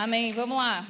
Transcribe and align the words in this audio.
Amém. 0.00 0.32
Vamos 0.32 0.56
lá. 0.56 0.86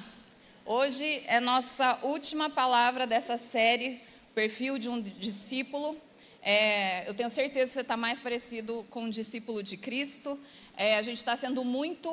Hoje 0.67 1.23
é 1.27 1.41
nossa 1.41 1.99
última 2.03 2.51
palavra 2.51 3.07
dessa 3.07 3.39
série, 3.39 4.03
Perfil 4.35 4.79
de 4.79 4.91
um 4.91 5.01
Discípulo. 5.01 5.97
É, 6.43 7.09
eu 7.09 7.15
tenho 7.15 7.31
certeza 7.31 7.69
que 7.69 7.73
você 7.73 7.81
está 7.81 7.97
mais 7.97 8.21
parecido 8.21 8.85
com 8.91 9.05
um 9.05 9.09
discípulo 9.09 9.63
de 9.63 9.79
Cristo. 9.79 10.39
É, 10.77 10.99
a 10.99 11.01
gente 11.01 11.17
está 11.17 11.35
sendo 11.37 11.65
muito 11.65 12.11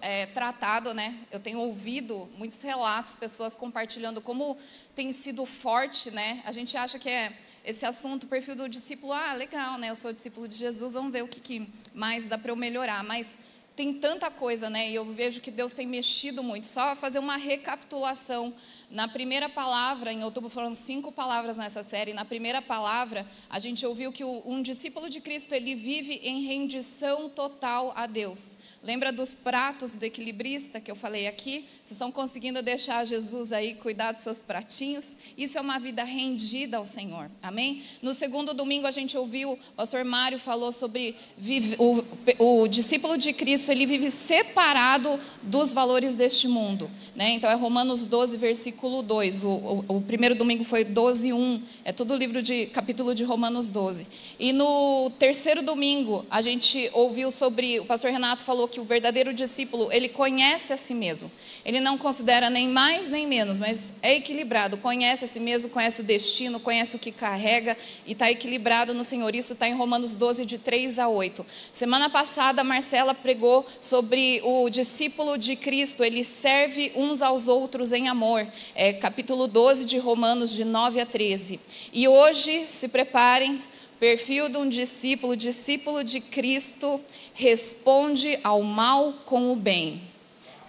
é, 0.00 0.24
tratado, 0.28 0.94
né? 0.94 1.14
Eu 1.30 1.40
tenho 1.40 1.58
ouvido 1.58 2.26
muitos 2.38 2.62
relatos, 2.62 3.14
pessoas 3.14 3.54
compartilhando 3.54 4.22
como 4.22 4.56
tem 4.94 5.12
sido 5.12 5.44
forte, 5.44 6.10
né? 6.10 6.40
A 6.46 6.52
gente 6.52 6.74
acha 6.74 6.98
que 6.98 7.10
é 7.10 7.34
esse 7.62 7.84
assunto, 7.84 8.24
o 8.24 8.28
perfil 8.28 8.56
do 8.56 8.66
discípulo, 8.66 9.12
ah, 9.12 9.34
legal, 9.34 9.76
né? 9.76 9.90
Eu 9.90 9.94
sou 9.94 10.10
discípulo 10.10 10.48
de 10.48 10.56
Jesus, 10.56 10.94
vamos 10.94 11.12
ver 11.12 11.22
o 11.22 11.28
que, 11.28 11.38
que 11.38 11.68
mais 11.92 12.26
dá 12.26 12.38
para 12.38 12.50
eu 12.50 12.56
melhorar. 12.56 13.04
Mas 13.04 13.36
tem 13.76 13.94
tanta 13.94 14.30
coisa, 14.30 14.68
né? 14.68 14.90
E 14.90 14.94
eu 14.94 15.04
vejo 15.12 15.40
que 15.40 15.50
Deus 15.50 15.72
tem 15.74 15.86
mexido 15.86 16.42
muito. 16.42 16.66
Só 16.66 16.94
fazer 16.96 17.18
uma 17.18 17.36
recapitulação 17.36 18.54
na 18.90 19.06
primeira 19.06 19.48
palavra, 19.48 20.12
em 20.12 20.24
outubro 20.24 20.50
foram 20.50 20.74
cinco 20.74 21.12
palavras 21.12 21.56
nessa 21.56 21.80
série. 21.82 22.12
Na 22.12 22.24
primeira 22.24 22.60
palavra, 22.60 23.24
a 23.48 23.58
gente 23.60 23.86
ouviu 23.86 24.10
que 24.10 24.24
um 24.24 24.60
discípulo 24.60 25.08
de 25.08 25.20
Cristo 25.20 25.54
ele 25.54 25.76
vive 25.76 26.14
em 26.24 26.42
rendição 26.42 27.28
total 27.28 27.92
a 27.94 28.06
Deus. 28.06 28.58
Lembra 28.82 29.12
dos 29.12 29.32
pratos 29.32 29.94
do 29.94 30.04
equilibrista 30.04 30.80
que 30.80 30.90
eu 30.90 30.96
falei 30.96 31.28
aqui? 31.28 31.68
Vocês 31.84 31.92
estão 31.92 32.10
conseguindo 32.10 32.62
deixar 32.62 33.04
Jesus 33.04 33.52
aí 33.52 33.74
cuidar 33.74 34.10
dos 34.10 34.22
seus 34.22 34.40
pratinhos? 34.40 35.12
Isso 35.36 35.58
é 35.58 35.60
uma 35.60 35.78
vida 35.78 36.04
rendida 36.04 36.76
ao 36.76 36.84
Senhor. 36.84 37.30
Amém? 37.42 37.82
No 38.02 38.12
segundo 38.14 38.52
domingo 38.52 38.86
a 38.86 38.90
gente 38.90 39.16
ouviu, 39.16 39.52
o 39.52 39.58
pastor 39.76 40.04
Mário 40.04 40.38
falou 40.38 40.72
sobre 40.72 41.14
vive, 41.36 41.76
o, 41.78 42.04
o 42.38 42.68
discípulo 42.68 43.16
de 43.16 43.32
Cristo, 43.32 43.70
ele 43.70 43.86
vive 43.86 44.10
separado 44.10 45.18
dos 45.42 45.72
valores 45.72 46.16
deste 46.16 46.48
mundo. 46.48 46.90
Né? 47.14 47.30
Então 47.30 47.50
é 47.50 47.54
Romanos 47.54 48.06
12, 48.06 48.36
versículo 48.36 49.02
2. 49.02 49.44
O, 49.44 49.48
o, 49.48 49.84
o, 49.88 50.00
primeiro 50.00 50.34
domingo 50.34 50.64
foi 50.64 50.84
12, 50.84 51.32
1. 51.32 51.62
É 51.84 51.92
todo 51.92 52.12
o 52.12 52.16
livro 52.16 52.42
de 52.42 52.66
capítulo 52.66 53.14
de 53.14 53.24
Romanos 53.24 53.68
12. 53.68 54.06
E 54.38 54.52
no 54.52 55.10
terceiro 55.18 55.62
domingo 55.62 56.24
a 56.30 56.40
gente 56.40 56.88
ouviu 56.92 57.30
sobre, 57.30 57.80
o 57.80 57.84
pastor 57.84 58.10
Renato 58.10 58.44
falou 58.44 58.68
que 58.68 58.80
o 58.80 58.84
verdadeiro 58.84 59.34
discípulo, 59.34 59.92
ele 59.92 60.08
conhece 60.08 60.72
a 60.72 60.76
si 60.76 60.94
mesmo. 60.94 61.30
Ele 61.70 61.78
não 61.78 61.96
considera 61.96 62.50
nem 62.50 62.68
mais 62.68 63.08
nem 63.08 63.28
menos, 63.28 63.56
mas 63.56 63.92
é 64.02 64.16
equilibrado, 64.16 64.76
conhece 64.76 65.24
a 65.24 65.28
si 65.28 65.38
mesmo, 65.38 65.70
conhece 65.70 66.00
o 66.00 66.04
destino, 66.04 66.58
conhece 66.58 66.96
o 66.96 66.98
que 66.98 67.12
carrega 67.12 67.76
e 68.04 68.10
está 68.10 68.28
equilibrado 68.28 68.92
no 68.92 69.04
Senhor. 69.04 69.32
Isso 69.36 69.52
está 69.52 69.68
em 69.68 69.74
Romanos 69.76 70.16
12, 70.16 70.44
de 70.44 70.58
3 70.58 70.98
a 70.98 71.06
8. 71.06 71.46
Semana 71.70 72.10
passada, 72.10 72.64
Marcela 72.64 73.14
pregou 73.14 73.64
sobre 73.80 74.40
o 74.42 74.68
discípulo 74.68 75.38
de 75.38 75.54
Cristo, 75.54 76.02
ele 76.02 76.24
serve 76.24 76.90
uns 76.96 77.22
aos 77.22 77.46
outros 77.46 77.92
em 77.92 78.08
amor. 78.08 78.44
É 78.74 78.92
capítulo 78.92 79.46
12 79.46 79.84
de 79.84 79.96
Romanos, 79.96 80.52
de 80.52 80.64
9 80.64 81.00
a 81.00 81.06
13. 81.06 81.60
E 81.92 82.08
hoje, 82.08 82.66
se 82.66 82.88
preparem, 82.88 83.62
perfil 84.00 84.48
de 84.48 84.58
um 84.58 84.68
discípulo, 84.68 85.36
discípulo 85.36 86.02
de 86.02 86.20
Cristo, 86.20 87.00
responde 87.32 88.40
ao 88.42 88.60
mal 88.60 89.12
com 89.24 89.52
o 89.52 89.54
bem. 89.54 90.09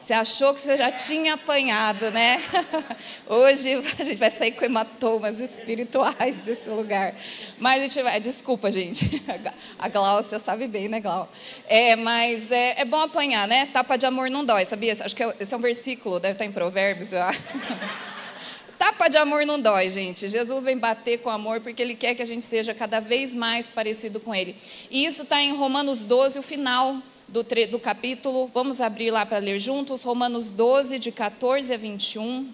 Você 0.02 0.14
achou 0.14 0.52
que 0.56 0.60
você 0.60 0.76
já 0.76 0.92
tinha 0.92 1.36
apanhado, 1.36 2.10
né? 2.10 2.42
Hoje 3.30 3.76
a 4.00 4.04
gente 4.04 4.18
vai 4.18 4.32
sair 4.32 4.52
com 4.52 4.66
hematomas 4.66 5.40
espirituais 5.40 6.38
desse 6.38 6.68
lugar. 6.70 7.14
Mas 7.60 7.84
a 7.84 7.86
gente 7.86 8.02
vai, 8.02 8.20
desculpa, 8.20 8.72
gente. 8.72 9.22
A 9.78 9.88
Glaucia 9.88 10.40
sabe 10.40 10.68
bem, 10.68 10.90
né, 10.90 11.00
Glau? 11.00 11.30
É, 11.68 11.96
mas 11.96 12.52
é, 12.52 12.82
é 12.82 12.84
bom 12.84 13.00
apanhar, 13.00 13.48
né? 13.48 13.68
Tapa 13.68 13.96
de 13.96 14.08
amor 14.08 14.28
não 14.32 14.44
dói, 14.44 14.66
sabia? 14.66 14.92
Acho 14.92 15.16
que 15.16 15.22
é 15.22 15.36
esse 15.40 15.54
é 15.54 15.58
um 15.58 15.62
versículo, 15.62 16.20
deve 16.20 16.34
estar 16.34 16.46
em 16.46 16.52
Provérbios, 16.52 17.14
eu 17.14 17.22
acho. 17.22 17.40
Tapa 18.80 19.08
de 19.08 19.18
amor 19.18 19.46
não 19.46 19.62
dói, 19.62 19.88
gente. 19.92 20.28
Jesus 20.28 20.66
vem 20.66 20.80
bater 20.80 21.20
com 21.20 21.30
amor 21.30 21.62
porque 21.62 21.80
Ele 21.80 21.94
quer 21.94 22.16
que 22.16 22.24
a 22.24 22.26
gente 22.26 22.44
seja 22.44 22.74
cada 22.74 23.00
vez 23.00 23.36
mais 23.36 23.70
parecido 23.70 24.20
com 24.20 24.34
Ele. 24.34 24.56
E 24.90 25.06
isso 25.06 25.22
está 25.22 25.40
em 25.40 25.56
Romanos 25.56 26.02
12, 26.02 26.40
o 26.40 26.42
final 26.42 26.98
do, 27.32 27.44
do 27.44 27.80
capítulo. 27.80 28.52
Vamos 28.54 28.82
abrir 28.82 29.10
lá 29.10 29.26
para 29.26 29.38
ler 29.38 29.58
juntos, 29.58 30.04
Romanos 30.04 30.52
12, 30.52 31.00
de 31.00 31.12
14 31.12 31.74
a 31.74 31.78
21. 31.78 32.54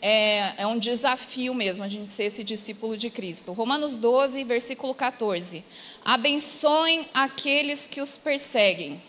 É, 0.00 0.62
é 0.62 0.66
um 0.66 0.78
desafio 0.78 1.52
mesmo 1.54 1.84
a 1.84 1.88
gente 1.88 2.08
ser 2.08 2.24
esse 2.24 2.42
discípulo 2.42 2.96
de 2.96 3.10
Cristo. 3.10 3.52
Romanos 3.52 3.96
12, 3.96 4.42
versículo 4.44 4.94
14. 4.94 5.64
Abençoem 6.04 7.06
aqueles 7.12 7.86
que 7.86 8.00
os 8.00 8.16
perseguem. 8.16 9.02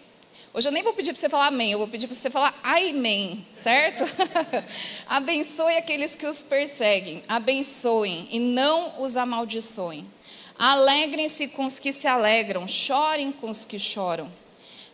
Hoje 0.51 0.68
eu 0.68 0.72
nem 0.72 0.81
vou 0.81 0.94
pedir 0.94 1.13
para 1.13 1.22
você 1.22 1.30
falar 1.30 1.47
amém, 1.47 1.72
eu 1.72 1.78
vou 1.78 1.88
pedir 1.88 2.07
para 2.07 2.16
você 2.16 2.30
falar 2.30 2.59
amém, 2.63 3.46
certo? 3.53 4.03
Abençoe 5.07 5.78
aqueles 5.78 6.16
que 6.16 6.25
os 6.25 6.41
perseguem, 6.41 7.24
abençoem 7.28 8.28
e 8.31 8.40
não 8.40 9.00
os 9.00 9.16
amaldiçoem. 9.16 10.07
Alegrem-se 10.59 11.47
com 11.47 11.66
os 11.66 11.80
que 11.80 11.94
se 11.94 12.06
alegram, 12.06 12.68
chorem 12.68 13.31
com 13.31 13.50
os 13.50 13.64
que 13.64 13.80
choram. 13.80 14.30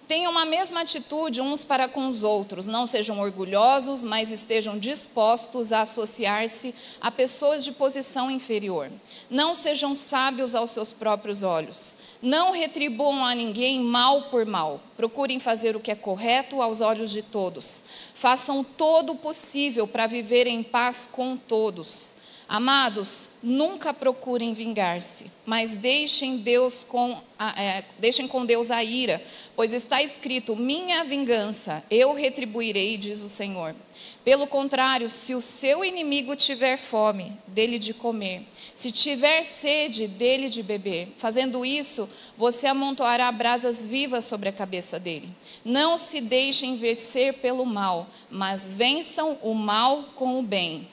Tenham 0.07 0.37
a 0.37 0.45
mesma 0.45 0.81
atitude 0.81 1.41
uns 1.41 1.63
para 1.63 1.87
com 1.87 2.07
os 2.07 2.21
outros, 2.21 2.67
não 2.67 2.85
sejam 2.85 3.19
orgulhosos, 3.19 4.03
mas 4.03 4.29
estejam 4.29 4.77
dispostos 4.77 5.73
a 5.73 5.81
associar-se 5.81 6.75
a 7.01 7.09
pessoas 7.09 7.63
de 7.63 7.71
posição 7.71 8.29
inferior. 8.29 8.91
Não 9.27 9.55
sejam 9.55 9.95
sábios 9.95 10.53
aos 10.53 10.69
seus 10.69 10.91
próprios 10.91 11.41
olhos. 11.41 11.95
Não 12.21 12.51
retribuam 12.51 13.25
a 13.25 13.33
ninguém 13.33 13.79
mal 13.79 14.29
por 14.29 14.45
mal. 14.45 14.79
Procurem 14.95 15.39
fazer 15.39 15.75
o 15.75 15.79
que 15.79 15.89
é 15.89 15.95
correto 15.95 16.61
aos 16.61 16.79
olhos 16.79 17.09
de 17.09 17.23
todos. 17.23 17.85
Façam 18.13 18.63
todo 18.63 19.13
o 19.13 19.17
possível 19.17 19.87
para 19.87 20.05
viver 20.05 20.45
em 20.45 20.61
paz 20.61 21.09
com 21.11 21.35
todos. 21.35 22.14
Amados, 22.47 23.31
nunca 23.41 23.91
procurem 23.91 24.53
vingar-se, 24.53 25.31
mas 25.45 25.73
deixem, 25.73 26.37
Deus 26.37 26.85
com, 26.87 27.19
é, 27.57 27.83
deixem 27.97 28.27
com 28.27 28.45
Deus 28.45 28.69
a 28.69 28.83
ira, 28.83 29.21
pois 29.55 29.73
está 29.73 30.03
escrito: 30.03 30.55
Minha 30.55 31.03
vingança, 31.03 31.83
eu 31.89 32.13
retribuirei, 32.13 32.97
diz 32.97 33.21
o 33.21 33.29
Senhor. 33.29 33.75
Pelo 34.23 34.45
contrário, 34.45 35.09
se 35.09 35.33
o 35.33 35.41
seu 35.41 35.83
inimigo 35.83 36.35
tiver 36.35 36.77
fome, 36.77 37.31
dele 37.47 37.79
de 37.79 37.93
comer, 37.93 38.43
se 38.75 38.91
tiver 38.91 39.41
sede, 39.43 40.07
dele 40.07 40.49
de 40.49 40.61
beber, 40.61 41.13
fazendo 41.17 41.65
isso, 41.65 42.09
você 42.37 42.67
amontoará 42.67 43.31
brasas 43.31 43.85
vivas 43.85 44.25
sobre 44.25 44.49
a 44.49 44.53
cabeça 44.53 44.99
dele. 44.99 45.29
Não 45.63 45.97
se 45.97 46.21
deixem 46.21 46.75
vencer 46.77 47.35
pelo 47.35 47.65
mal, 47.65 48.07
mas 48.29 48.73
vençam 48.73 49.37
o 49.41 49.53
mal 49.53 50.03
com 50.15 50.39
o 50.39 50.43
bem. 50.43 50.87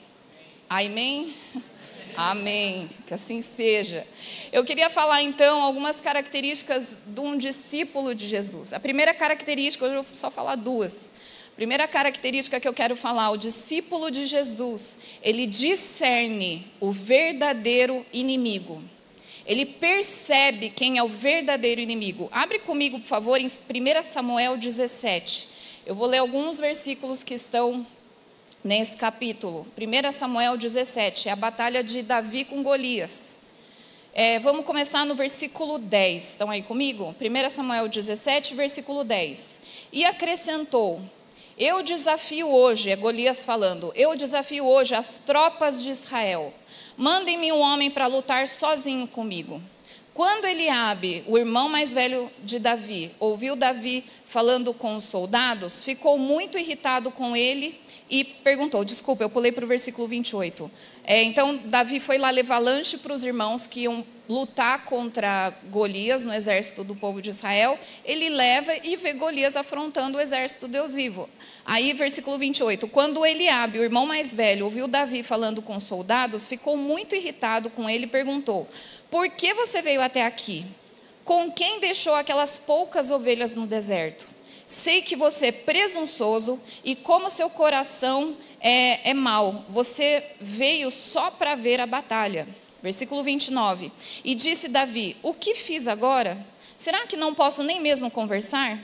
Amém? 0.75 1.35
Amém. 2.17 2.89
Que 3.05 3.13
assim 3.13 3.43
seja. 3.43 4.07
Eu 4.51 4.65
queria 4.65 4.89
falar 4.89 5.21
então 5.21 5.61
algumas 5.61 6.01
características 6.01 6.97
de 7.05 7.19
um 7.19 7.37
discípulo 7.37 8.15
de 8.15 8.25
Jesus. 8.25 8.73
A 8.73 8.79
primeira 8.79 9.13
característica, 9.13 9.85
hoje 9.85 9.93
eu 9.93 10.01
vou 10.01 10.15
só 10.15 10.31
falar 10.31 10.55
duas. 10.55 11.13
A 11.51 11.55
primeira 11.55 11.87
característica 11.87 12.59
que 12.59 12.67
eu 12.67 12.73
quero 12.73 12.95
falar, 12.95 13.29
o 13.29 13.37
discípulo 13.37 14.09
de 14.09 14.25
Jesus, 14.25 15.01
ele 15.21 15.45
discerne 15.45 16.65
o 16.79 16.91
verdadeiro 16.91 18.03
inimigo. 18.11 18.81
Ele 19.45 19.67
percebe 19.67 20.71
quem 20.71 20.97
é 20.97 21.03
o 21.03 21.07
verdadeiro 21.07 21.81
inimigo. 21.81 22.29
Abre 22.31 22.57
comigo, 22.57 22.99
por 22.99 23.05
favor, 23.05 23.39
em 23.39 23.45
1 23.45 23.49
Samuel 24.01 24.57
17. 24.57 25.49
Eu 25.85 25.93
vou 25.93 26.07
ler 26.07 26.17
alguns 26.17 26.57
versículos 26.57 27.21
que 27.21 27.35
estão 27.35 27.85
nesse 28.63 28.95
capítulo. 28.95 29.67
1 29.77 30.11
Samuel 30.13 30.55
17, 30.55 31.27
é 31.27 31.31
a 31.31 31.35
batalha 31.35 31.83
de 31.83 32.01
Davi 32.01 32.45
com 32.45 32.63
Golias. 32.63 33.37
É, 34.13 34.39
vamos 34.39 34.65
começar 34.65 35.05
no 35.05 35.15
versículo 35.15 35.77
10. 35.77 36.23
Estão 36.23 36.49
aí 36.49 36.61
comigo? 36.61 37.13
1 37.19 37.49
Samuel 37.49 37.89
17, 37.89 38.55
versículo 38.55 39.03
10. 39.03 39.61
E 39.91 40.05
acrescentou: 40.05 41.01
Eu 41.57 41.83
desafio 41.83 42.47
hoje, 42.47 42.89
é 42.89 42.95
Golias 42.95 43.43
falando, 43.43 43.91
eu 43.95 44.15
desafio 44.15 44.65
hoje 44.65 44.95
as 44.95 45.19
tropas 45.19 45.83
de 45.83 45.89
Israel. 45.89 46.53
Mandem-me 46.95 47.51
um 47.51 47.59
homem 47.59 47.91
para 47.91 48.07
lutar 48.07 48.47
sozinho 48.47 49.07
comigo. 49.07 49.61
Quando 50.13 50.45
Eliabe, 50.45 51.23
o 51.27 51.39
irmão 51.39 51.67
mais 51.67 51.91
velho 51.91 52.29
de 52.43 52.59
Davi, 52.59 53.11
ouviu 53.19 53.55
Davi 53.55 54.05
falando 54.27 54.71
com 54.71 54.95
os 54.95 55.05
soldados, 55.05 55.83
ficou 55.83 56.19
muito 56.19 56.55
irritado 56.55 57.09
com 57.09 57.35
ele 57.35 57.82
e 58.09 58.23
perguntou, 58.23 58.83
desculpa, 58.83 59.23
eu 59.23 59.29
pulei 59.29 59.51
para 59.51 59.65
o 59.65 59.67
versículo 59.67 60.07
28. 60.07 60.69
É, 61.05 61.21
então, 61.23 61.57
Davi 61.65 61.99
foi 61.99 62.17
lá 62.17 62.29
levar 62.29 62.59
lanche 62.59 62.97
para 62.97 63.13
os 63.13 63.23
irmãos 63.23 63.67
que 63.67 63.81
iam 63.81 64.05
lutar 64.27 64.85
contra 64.85 65.53
Golias 65.69 66.23
no 66.23 66.33
exército 66.33 66.83
do 66.83 66.95
povo 66.95 67.21
de 67.21 67.29
Israel. 67.29 67.77
Ele 68.05 68.29
leva 68.29 68.73
e 68.83 68.95
vê 68.95 69.13
Golias 69.13 69.55
afrontando 69.55 70.17
o 70.17 70.21
exército 70.21 70.67
Deus 70.67 70.93
vivo. 70.93 71.29
Aí, 71.65 71.93
versículo 71.93 72.37
28. 72.37 72.87
Quando 72.87 73.25
Eliabe, 73.25 73.79
o 73.79 73.83
irmão 73.83 74.05
mais 74.05 74.33
velho, 74.33 74.65
ouviu 74.65 74.87
Davi 74.87 75.23
falando 75.23 75.61
com 75.61 75.75
os 75.75 75.83
soldados, 75.83 76.47
ficou 76.47 76.77
muito 76.77 77.15
irritado 77.15 77.69
com 77.69 77.89
ele 77.89 78.05
e 78.05 78.07
perguntou: 78.07 78.67
Por 79.09 79.29
que 79.29 79.53
você 79.53 79.81
veio 79.81 80.01
até 80.01 80.25
aqui? 80.25 80.65
Com 81.25 81.51
quem 81.51 81.79
deixou 81.79 82.15
aquelas 82.15 82.57
poucas 82.57 83.11
ovelhas 83.11 83.55
no 83.55 83.65
deserto? 83.65 84.32
Sei 84.67 85.01
que 85.01 85.15
você 85.15 85.47
é 85.47 85.51
presunçoso 85.51 86.59
e 86.83 86.95
como 86.95 87.29
seu 87.29 87.49
coração 87.49 88.35
é, 88.59 89.09
é 89.09 89.13
mau. 89.13 89.65
Você 89.69 90.23
veio 90.39 90.89
só 90.89 91.29
para 91.29 91.55
ver 91.55 91.79
a 91.79 91.85
batalha. 91.85 92.47
Versículo 92.81 93.23
29. 93.23 93.91
E 94.23 94.35
disse 94.35 94.67
Davi: 94.67 95.15
O 95.21 95.33
que 95.33 95.55
fiz 95.55 95.87
agora? 95.87 96.37
Será 96.77 97.05
que 97.07 97.15
não 97.15 97.33
posso 97.33 97.63
nem 97.63 97.79
mesmo 97.79 98.11
conversar? 98.11 98.77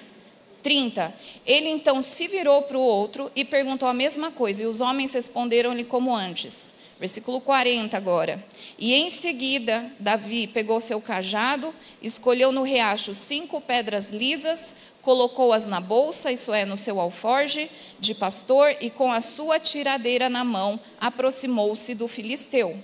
30. 0.61 1.13
Ele 1.45 1.69
então 1.69 2.01
se 2.01 2.27
virou 2.27 2.63
para 2.63 2.77
o 2.77 2.81
outro 2.81 3.31
e 3.35 3.43
perguntou 3.43 3.87
a 3.87 3.93
mesma 3.93 4.31
coisa, 4.31 4.63
e 4.63 4.65
os 4.65 4.81
homens 4.81 5.13
responderam-lhe 5.13 5.83
como 5.83 6.15
antes. 6.15 6.75
Versículo 6.99 7.39
40 7.39 7.95
agora. 7.95 8.43
E 8.77 8.93
em 8.93 9.09
seguida, 9.09 9.89
Davi 9.99 10.47
pegou 10.47 10.81
seu 10.81 10.99
cajado, 10.99 11.73
escolheu 12.01 12.51
no 12.51 12.63
riacho 12.63 13.15
cinco 13.15 13.61
pedras 13.61 14.11
lisas, 14.11 14.75
colocou-as 15.09 15.65
na 15.65 15.81
bolsa, 15.81 16.31
isso 16.31 16.53
é, 16.53 16.65
no 16.65 16.77
seu 16.77 16.99
alforge 16.99 17.67
de 17.99 18.13
pastor, 18.13 18.75
e 18.79 18.91
com 18.91 19.11
a 19.11 19.21
sua 19.21 19.59
tiradeira 19.59 20.29
na 20.29 20.43
mão, 20.43 20.79
aproximou-se 21.01 21.95
do 21.95 22.07
filisteu. 22.07 22.77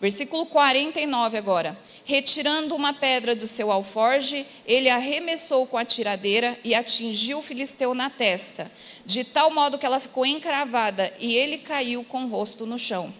Versículo 0.00 0.46
49 0.46 1.36
agora. 1.36 1.76
Retirando 2.04 2.76
uma 2.76 2.92
pedra 2.92 3.34
do 3.34 3.48
seu 3.48 3.72
alforge, 3.72 4.46
ele 4.64 4.88
arremessou 4.88 5.66
com 5.66 5.76
a 5.76 5.84
tiradeira 5.84 6.56
e 6.62 6.72
atingiu 6.72 7.40
o 7.40 7.42
filisteu 7.42 7.94
na 7.94 8.08
testa, 8.08 8.70
de 9.04 9.24
tal 9.24 9.50
modo 9.50 9.76
que 9.76 9.84
ela 9.84 9.98
ficou 9.98 10.24
encravada 10.24 11.12
e 11.18 11.34
ele 11.34 11.58
caiu 11.58 12.04
com 12.04 12.26
o 12.26 12.28
rosto 12.28 12.64
no 12.64 12.78
chão. 12.78 13.12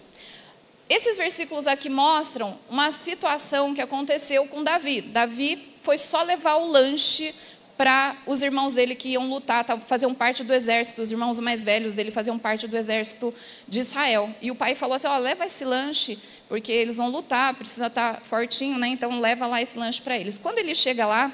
Esses 0.88 1.16
versículos 1.16 1.66
aqui 1.66 1.88
mostram 1.88 2.56
uma 2.70 2.92
situação 2.92 3.75
que 3.75 3.82
aconteceu 3.82 4.46
com 4.46 4.62
Davi. 4.62 5.00
Davi 5.00 5.75
foi 5.82 5.99
só 5.99 6.22
levar 6.22 6.54
o 6.58 6.69
lanche 6.69 7.34
para 7.76 8.17
os 8.26 8.43
irmãos 8.43 8.75
dele 8.75 8.94
que 8.94 9.11
iam 9.11 9.28
lutar, 9.28 9.64
faziam 9.81 10.14
parte 10.14 10.43
do 10.43 10.55
exército, 10.55 11.02
os 11.02 11.12
irmãos 11.12 11.38
mais 11.38 11.62
velhos 11.62 11.94
dele 11.94 12.11
faziam 12.11 12.38
parte 12.38 12.67
do 12.67 12.76
exército 12.76 13.34
de 13.69 13.81
Israel. 13.81 14.31
E 14.40 14.50
o 14.50 14.55
pai 14.55 14.75
falou 14.75 14.94
assim: 14.94 15.06
ó, 15.06 15.19
leva 15.19 15.44
esse 15.44 15.64
lanche, 15.64 16.19
porque 16.49 16.73
eles 16.73 16.96
vão 16.96 17.11
lutar, 17.11 17.55
precisa 17.55 17.88
estar 17.88 18.14
tá 18.14 18.20
fortinho, 18.20 18.78
né? 18.78 18.88
Então 18.88 19.20
leva 19.20 19.46
lá 19.46 19.61
esse 19.61 19.78
lanche 19.78 20.00
para 20.00 20.17
eles. 20.19 20.38
Quando 20.38 20.58
ele 20.58 20.75
chega 20.75 21.06
lá, 21.06 21.31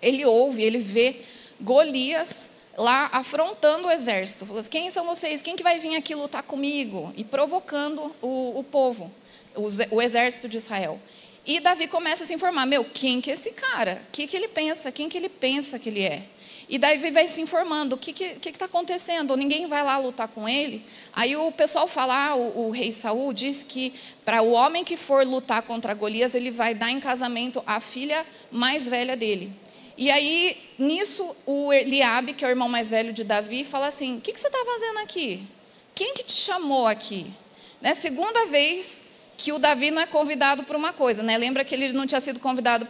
ele 0.00 0.24
ouve, 0.24 0.62
ele 0.62 0.78
vê 0.78 1.22
Golias 1.60 2.50
lá 2.76 3.10
afrontando 3.12 3.88
o 3.88 3.90
exército. 3.90 4.46
Falou 4.46 4.60
assim, 4.60 4.70
quem 4.70 4.90
são 4.90 5.04
vocês? 5.04 5.42
Quem 5.42 5.56
que 5.56 5.62
vai 5.64 5.80
vir 5.80 5.96
aqui 5.96 6.14
lutar 6.14 6.44
comigo? 6.44 7.12
E 7.16 7.24
provocando 7.24 8.14
o, 8.22 8.60
o 8.60 8.62
povo, 8.62 9.10
o, 9.56 9.96
o 9.96 10.00
exército 10.00 10.48
de 10.48 10.56
Israel. 10.56 11.00
E 11.48 11.60
Davi 11.60 11.88
começa 11.88 12.24
a 12.24 12.26
se 12.26 12.34
informar, 12.34 12.66
meu, 12.66 12.84
quem 12.84 13.22
que 13.22 13.30
é 13.30 13.32
esse 13.32 13.52
cara? 13.52 14.02
O 14.06 14.12
que, 14.12 14.26
que 14.26 14.36
ele 14.36 14.48
pensa? 14.48 14.92
Quem 14.92 15.08
que 15.08 15.16
ele 15.16 15.30
pensa 15.30 15.78
que 15.78 15.88
ele 15.88 16.02
é? 16.02 16.24
E 16.68 16.76
Davi 16.76 17.10
vai 17.10 17.26
se 17.26 17.40
informando, 17.40 17.96
o 17.96 17.98
que 17.98 18.12
está 18.44 18.66
acontecendo? 18.66 19.34
Ninguém 19.34 19.66
vai 19.66 19.82
lá 19.82 19.96
lutar 19.96 20.28
com 20.28 20.46
ele? 20.46 20.84
Aí 21.10 21.34
o 21.34 21.50
pessoal 21.50 21.88
fala, 21.88 22.32
ah, 22.32 22.36
o, 22.36 22.66
o 22.66 22.70
rei 22.70 22.92
Saul 22.92 23.32
disse 23.32 23.64
que 23.64 23.94
para 24.26 24.42
o 24.42 24.50
homem 24.50 24.84
que 24.84 24.94
for 24.94 25.26
lutar 25.26 25.62
contra 25.62 25.94
Golias, 25.94 26.34
ele 26.34 26.50
vai 26.50 26.74
dar 26.74 26.90
em 26.90 27.00
casamento 27.00 27.62
a 27.66 27.80
filha 27.80 28.26
mais 28.52 28.86
velha 28.86 29.16
dele. 29.16 29.50
E 29.96 30.10
aí, 30.10 30.54
nisso, 30.78 31.34
o 31.46 31.72
Eliabe, 31.72 32.34
que 32.34 32.44
é 32.44 32.48
o 32.48 32.50
irmão 32.50 32.68
mais 32.68 32.90
velho 32.90 33.14
de 33.14 33.24
Davi, 33.24 33.64
fala 33.64 33.86
assim, 33.86 34.18
o 34.18 34.20
que, 34.20 34.34
que 34.34 34.38
você 34.38 34.48
está 34.48 34.62
fazendo 34.66 34.98
aqui? 34.98 35.48
Quem 35.94 36.12
que 36.12 36.24
te 36.24 36.34
chamou 36.34 36.86
aqui? 36.86 37.32
Né? 37.80 37.94
Segunda 37.94 38.44
vez 38.44 39.07
que 39.38 39.52
o 39.52 39.58
Davi 39.58 39.92
não 39.92 40.02
é 40.02 40.06
convidado 40.06 40.64
para 40.64 40.76
uma 40.76 40.92
coisa, 40.92 41.22
né? 41.22 41.38
Lembra 41.38 41.64
que 41.64 41.72
ele 41.72 41.92
não 41.92 42.08
tinha 42.08 42.20
sido 42.20 42.40
convidado 42.40 42.86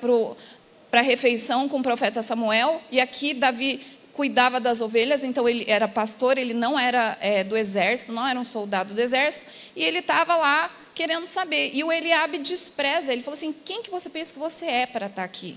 para 0.90 1.00
a 1.00 1.02
refeição 1.02 1.68
com 1.68 1.78
o 1.78 1.82
profeta 1.82 2.22
Samuel? 2.22 2.80
E 2.90 2.98
aqui 2.98 3.34
Davi 3.34 3.82
cuidava 4.14 4.58
das 4.58 4.80
ovelhas, 4.80 5.22
então 5.22 5.46
ele 5.46 5.66
era 5.68 5.86
pastor, 5.86 6.38
ele 6.38 6.54
não 6.54 6.78
era 6.78 7.18
é, 7.20 7.44
do 7.44 7.54
exército, 7.54 8.12
não 8.12 8.26
era 8.26 8.40
um 8.40 8.44
soldado 8.44 8.94
do 8.94 9.00
exército, 9.00 9.46
e 9.76 9.84
ele 9.84 9.98
estava 9.98 10.36
lá 10.36 10.74
querendo 10.94 11.26
saber. 11.26 11.70
E 11.74 11.84
o 11.84 11.92
Eliabe 11.92 12.38
despreza, 12.38 13.12
ele 13.12 13.22
falou 13.22 13.36
assim: 13.36 13.52
quem 13.52 13.82
que 13.82 13.90
você 13.90 14.08
pensa 14.08 14.32
que 14.32 14.38
você 14.38 14.64
é 14.64 14.86
para 14.86 15.06
estar 15.06 15.22
tá 15.22 15.24
aqui? 15.24 15.54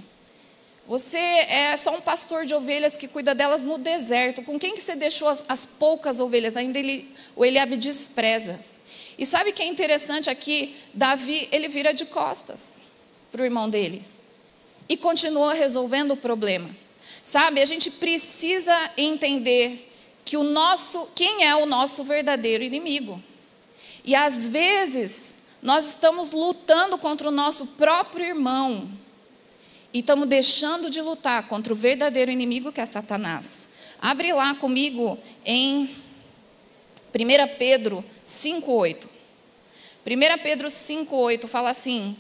Você 0.88 1.18
é 1.18 1.78
só 1.78 1.96
um 1.96 2.02
pastor 2.02 2.46
de 2.46 2.54
ovelhas 2.54 2.98
que 2.98 3.08
cuida 3.08 3.34
delas 3.34 3.64
no 3.64 3.78
deserto. 3.78 4.44
Com 4.44 4.60
quem 4.60 4.76
que 4.76 4.82
você 4.82 4.94
deixou 4.94 5.30
as, 5.30 5.42
as 5.48 5.64
poucas 5.64 6.20
ovelhas? 6.20 6.58
Ainda 6.58 6.78
ele, 6.78 7.16
o 7.34 7.46
Eliabe 7.46 7.78
despreza. 7.78 8.60
E 9.18 9.26
sabe 9.26 9.50
o 9.50 9.54
que 9.54 9.62
é 9.62 9.68
interessante 9.68 10.30
aqui? 10.30 10.76
Davi, 10.94 11.48
ele 11.52 11.68
vira 11.68 11.94
de 11.94 12.06
costas 12.06 12.82
para 13.32 13.42
o 13.42 13.46
irmão 13.46 13.70
dele 13.70 14.04
e 14.90 14.98
continua 14.98 15.54
resolvendo 15.54 16.12
o 16.12 16.18
problema. 16.18 16.70
Sabe, 17.24 17.62
a 17.62 17.66
gente 17.66 17.92
precisa 17.92 18.76
entender 18.98 19.90
que 20.26 20.38
o 20.38 20.44
nosso, 20.44 21.08
quem 21.16 21.46
é 21.46 21.56
o 21.56 21.66
nosso 21.66 22.04
verdadeiro 22.04 22.64
inimigo. 22.64 23.22
E 24.04 24.16
às 24.16 24.48
vezes 24.48 25.36
nós 25.62 25.86
estamos 25.86 26.32
lutando 26.32 26.98
contra 26.98 27.28
o 27.28 27.32
nosso 27.32 27.68
próprio 27.68 28.26
irmão 28.26 28.90
e 29.94 30.00
estamos 30.00 30.28
deixando 30.28 30.90
de 30.90 31.02
lutar 31.02 31.48
contra 31.48 31.74
o 31.74 31.76
verdadeiro 31.76 32.32
inimigo 32.32 32.72
que 32.72 32.82
é 32.82 32.86
Satanás. 32.86 33.70
Abre 34.02 34.34
lá 34.34 34.56
comigo 34.56 35.20
em 35.46 35.96
1 37.14 37.58
Pedro 37.58 38.04
5,8. 38.26 39.08
1 40.06 40.44
Pedro 40.44 40.68
5,8 40.70 41.48
fala 41.48 41.70
assim: 41.70 42.16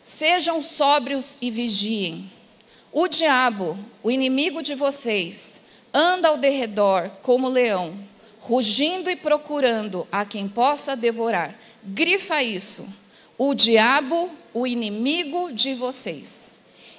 Sejam 0.00 0.62
sóbrios 0.62 1.36
e 1.40 1.50
vigiem. 1.50 2.30
O 2.92 3.08
diabo, 3.08 3.78
o 4.02 4.10
inimigo 4.10 4.62
de 4.62 4.74
vocês, 4.74 5.62
anda 5.92 6.28
ao 6.28 6.38
derredor 6.38 7.10
como 7.22 7.48
leão, 7.48 7.98
rugindo 8.40 9.10
e 9.10 9.16
procurando 9.16 10.06
a 10.10 10.24
quem 10.24 10.48
possa 10.48 10.96
devorar. 10.96 11.54
Grifa 11.84 12.42
isso. 12.42 12.88
O 13.36 13.52
diabo, 13.52 14.30
o 14.54 14.66
inimigo 14.66 15.52
de 15.52 15.74
vocês. 15.74 16.54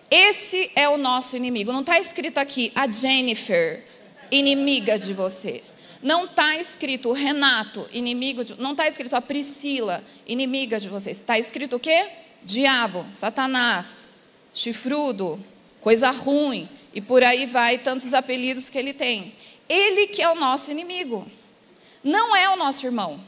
Esse 0.09 0.71
é 0.75 0.87
o 0.87 0.97
nosso 0.97 1.35
inimigo. 1.35 1.73
Não 1.73 1.81
está 1.81 1.99
escrito 1.99 2.37
aqui 2.37 2.71
a 2.75 2.87
Jennifer, 2.87 3.83
inimiga 4.31 4.99
de 4.99 5.13
você. 5.13 5.63
Não 6.01 6.25
está 6.25 6.57
escrito 6.57 7.11
Renato, 7.11 7.87
inimigo 7.91 8.43
de. 8.43 8.59
Não 8.59 8.71
está 8.71 8.87
escrito 8.87 9.15
a 9.15 9.21
Priscila, 9.21 10.03
inimiga 10.25 10.79
de 10.79 10.89
vocês. 10.89 11.19
Está 11.19 11.39
escrito 11.39 11.77
o 11.77 11.79
quê? 11.79 12.07
Diabo, 12.43 13.05
Satanás, 13.11 14.07
chifrudo, 14.53 15.43
coisa 15.81 16.11
ruim. 16.11 16.69
E 16.93 17.01
por 17.01 17.23
aí 17.23 17.45
vai 17.45 17.77
tantos 17.77 18.13
apelidos 18.13 18.69
que 18.69 18.77
ele 18.77 18.93
tem. 18.93 19.35
Ele 19.67 20.07
que 20.07 20.21
é 20.21 20.29
o 20.29 20.35
nosso 20.35 20.71
inimigo. 20.71 21.27
Não 22.03 22.35
é 22.35 22.49
o 22.49 22.55
nosso 22.55 22.85
irmão. 22.85 23.19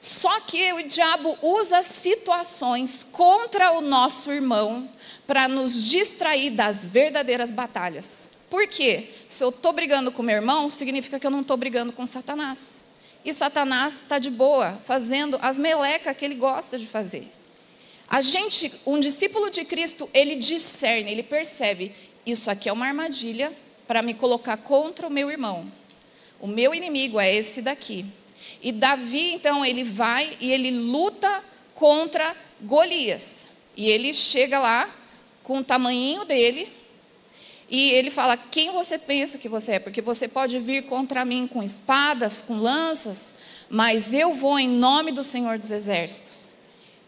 Só 0.00 0.40
que 0.40 0.72
o 0.72 0.82
diabo 0.88 1.38
usa 1.40 1.82
situações 1.82 3.04
contra 3.04 3.72
o 3.72 3.80
nosso 3.80 4.32
irmão 4.32 4.88
para 5.26 5.46
nos 5.46 5.88
distrair 5.88 6.50
das 6.50 6.88
verdadeiras 6.88 7.50
batalhas. 7.50 8.31
Por 8.52 8.66
quê? 8.66 9.08
Se 9.26 9.42
eu 9.42 9.48
estou 9.48 9.72
brigando 9.72 10.12
com 10.12 10.22
meu 10.22 10.36
irmão, 10.36 10.68
significa 10.68 11.18
que 11.18 11.26
eu 11.26 11.30
não 11.30 11.40
estou 11.40 11.56
brigando 11.56 11.90
com 11.90 12.06
Satanás. 12.06 12.80
E 13.24 13.32
Satanás 13.32 14.02
está 14.02 14.18
de 14.18 14.28
boa, 14.28 14.78
fazendo 14.84 15.38
as 15.40 15.56
melecas 15.56 16.14
que 16.14 16.22
ele 16.22 16.34
gosta 16.34 16.78
de 16.78 16.86
fazer. 16.86 17.32
A 18.06 18.20
gente, 18.20 18.70
um 18.84 19.00
discípulo 19.00 19.48
de 19.48 19.64
Cristo, 19.64 20.06
ele 20.12 20.36
discerne, 20.36 21.10
ele 21.10 21.22
percebe: 21.22 21.94
isso 22.26 22.50
aqui 22.50 22.68
é 22.68 22.72
uma 22.74 22.84
armadilha 22.84 23.50
para 23.86 24.02
me 24.02 24.12
colocar 24.12 24.58
contra 24.58 25.06
o 25.06 25.10
meu 25.10 25.30
irmão. 25.30 25.66
O 26.38 26.46
meu 26.46 26.74
inimigo 26.74 27.18
é 27.18 27.34
esse 27.34 27.62
daqui. 27.62 28.04
E 28.60 28.70
Davi, 28.70 29.32
então, 29.32 29.64
ele 29.64 29.82
vai 29.82 30.36
e 30.38 30.52
ele 30.52 30.72
luta 30.72 31.42
contra 31.72 32.36
Golias. 32.60 33.46
E 33.74 33.88
ele 33.88 34.12
chega 34.12 34.58
lá 34.58 34.94
com 35.42 35.60
o 35.60 35.64
tamanho 35.64 36.26
dele, 36.26 36.81
e 37.72 37.90
ele 37.90 38.10
fala: 38.10 38.36
Quem 38.36 38.70
você 38.70 38.98
pensa 38.98 39.38
que 39.38 39.48
você 39.48 39.72
é? 39.72 39.78
Porque 39.78 40.02
você 40.02 40.28
pode 40.28 40.58
vir 40.58 40.84
contra 40.84 41.24
mim 41.24 41.46
com 41.46 41.62
espadas, 41.62 42.42
com 42.42 42.58
lanças, 42.58 43.36
mas 43.70 44.12
eu 44.12 44.34
vou 44.34 44.58
em 44.58 44.68
nome 44.68 45.10
do 45.10 45.24
Senhor 45.24 45.56
dos 45.56 45.70
Exércitos. 45.70 46.50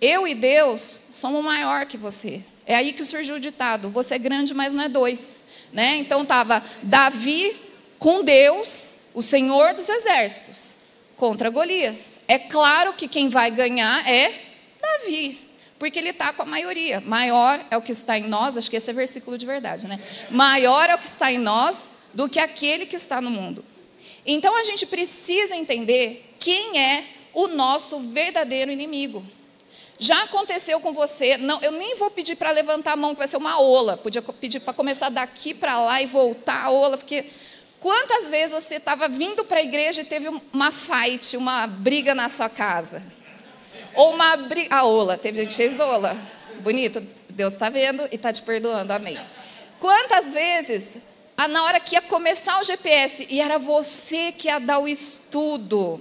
Eu 0.00 0.26
e 0.26 0.34
Deus 0.34 1.00
somos 1.12 1.44
maior 1.44 1.84
que 1.84 1.98
você. 1.98 2.42
É 2.66 2.74
aí 2.74 2.94
que 2.94 3.04
surgiu 3.04 3.36
o 3.36 3.40
ditado: 3.40 3.90
Você 3.90 4.14
é 4.14 4.18
grande, 4.18 4.54
mas 4.54 4.72
não 4.72 4.84
é 4.84 4.88
dois. 4.88 5.42
Né? 5.70 5.96
Então 5.96 6.22
estava 6.22 6.62
Davi 6.82 7.54
com 7.98 8.24
Deus, 8.24 8.96
o 9.12 9.20
Senhor 9.20 9.74
dos 9.74 9.88
Exércitos, 9.88 10.76
contra 11.14 11.50
Golias. 11.50 12.20
É 12.26 12.38
claro 12.38 12.94
que 12.94 13.06
quem 13.06 13.28
vai 13.28 13.50
ganhar 13.50 14.08
é 14.08 14.32
Davi 14.80 15.44
porque 15.78 15.98
ele 15.98 16.10
está 16.10 16.32
com 16.32 16.42
a 16.42 16.46
maioria. 16.46 17.00
Maior 17.00 17.64
é 17.70 17.76
o 17.76 17.82
que 17.82 17.92
está 17.92 18.18
em 18.18 18.28
nós, 18.28 18.56
acho 18.56 18.70
que 18.70 18.76
esse 18.76 18.90
é 18.90 18.92
versículo 18.92 19.36
de 19.36 19.46
verdade, 19.46 19.86
né? 19.86 20.00
Maior 20.30 20.88
é 20.88 20.94
o 20.94 20.98
que 20.98 21.04
está 21.04 21.32
em 21.32 21.38
nós 21.38 21.90
do 22.12 22.28
que 22.28 22.38
aquele 22.38 22.86
que 22.86 22.96
está 22.96 23.20
no 23.20 23.30
mundo. 23.30 23.64
Então 24.26 24.56
a 24.56 24.64
gente 24.64 24.86
precisa 24.86 25.54
entender 25.54 26.34
quem 26.38 26.80
é 26.80 27.04
o 27.32 27.48
nosso 27.48 27.98
verdadeiro 28.00 28.70
inimigo. 28.70 29.24
Já 29.98 30.22
aconteceu 30.24 30.80
com 30.80 30.92
você? 30.92 31.36
Não, 31.36 31.60
eu 31.60 31.72
nem 31.72 31.96
vou 31.96 32.10
pedir 32.10 32.36
para 32.36 32.50
levantar 32.50 32.92
a 32.92 32.96
mão, 32.96 33.12
que 33.12 33.18
vai 33.18 33.28
ser 33.28 33.36
uma 33.36 33.60
ola. 33.60 33.96
Podia 33.96 34.22
pedir 34.22 34.60
para 34.60 34.72
começar 34.72 35.08
daqui 35.08 35.54
para 35.54 35.80
lá 35.80 36.02
e 36.02 36.06
voltar 36.06 36.64
a 36.64 36.70
ola, 36.70 36.98
porque 36.98 37.26
quantas 37.78 38.30
vezes 38.30 38.52
você 38.52 38.76
estava 38.76 39.08
vindo 39.08 39.44
para 39.44 39.58
a 39.58 39.62
igreja 39.62 40.00
e 40.00 40.04
teve 40.04 40.28
uma 40.52 40.72
fight, 40.72 41.36
uma 41.36 41.66
briga 41.66 42.14
na 42.14 42.28
sua 42.28 42.48
casa? 42.48 43.02
Ou 43.94 44.14
uma 44.14 44.36
briga. 44.36 44.76
A 44.76 44.84
ola, 44.84 45.16
teve 45.16 45.38
gente 45.42 45.50
que 45.50 45.56
fez 45.56 45.80
ola. 45.80 46.16
Bonito, 46.60 47.00
Deus 47.30 47.52
está 47.52 47.68
vendo 47.68 48.06
e 48.10 48.16
está 48.16 48.32
te 48.32 48.42
perdoando, 48.42 48.92
amém. 48.92 49.18
Quantas 49.78 50.34
vezes, 50.34 50.98
na 51.48 51.64
hora 51.64 51.80
que 51.80 51.94
ia 51.94 52.02
começar 52.02 52.60
o 52.60 52.64
GPS, 52.64 53.26
e 53.28 53.40
era 53.40 53.58
você 53.58 54.32
que 54.32 54.48
ia 54.48 54.58
dar 54.58 54.78
o 54.78 54.88
estudo, 54.88 56.00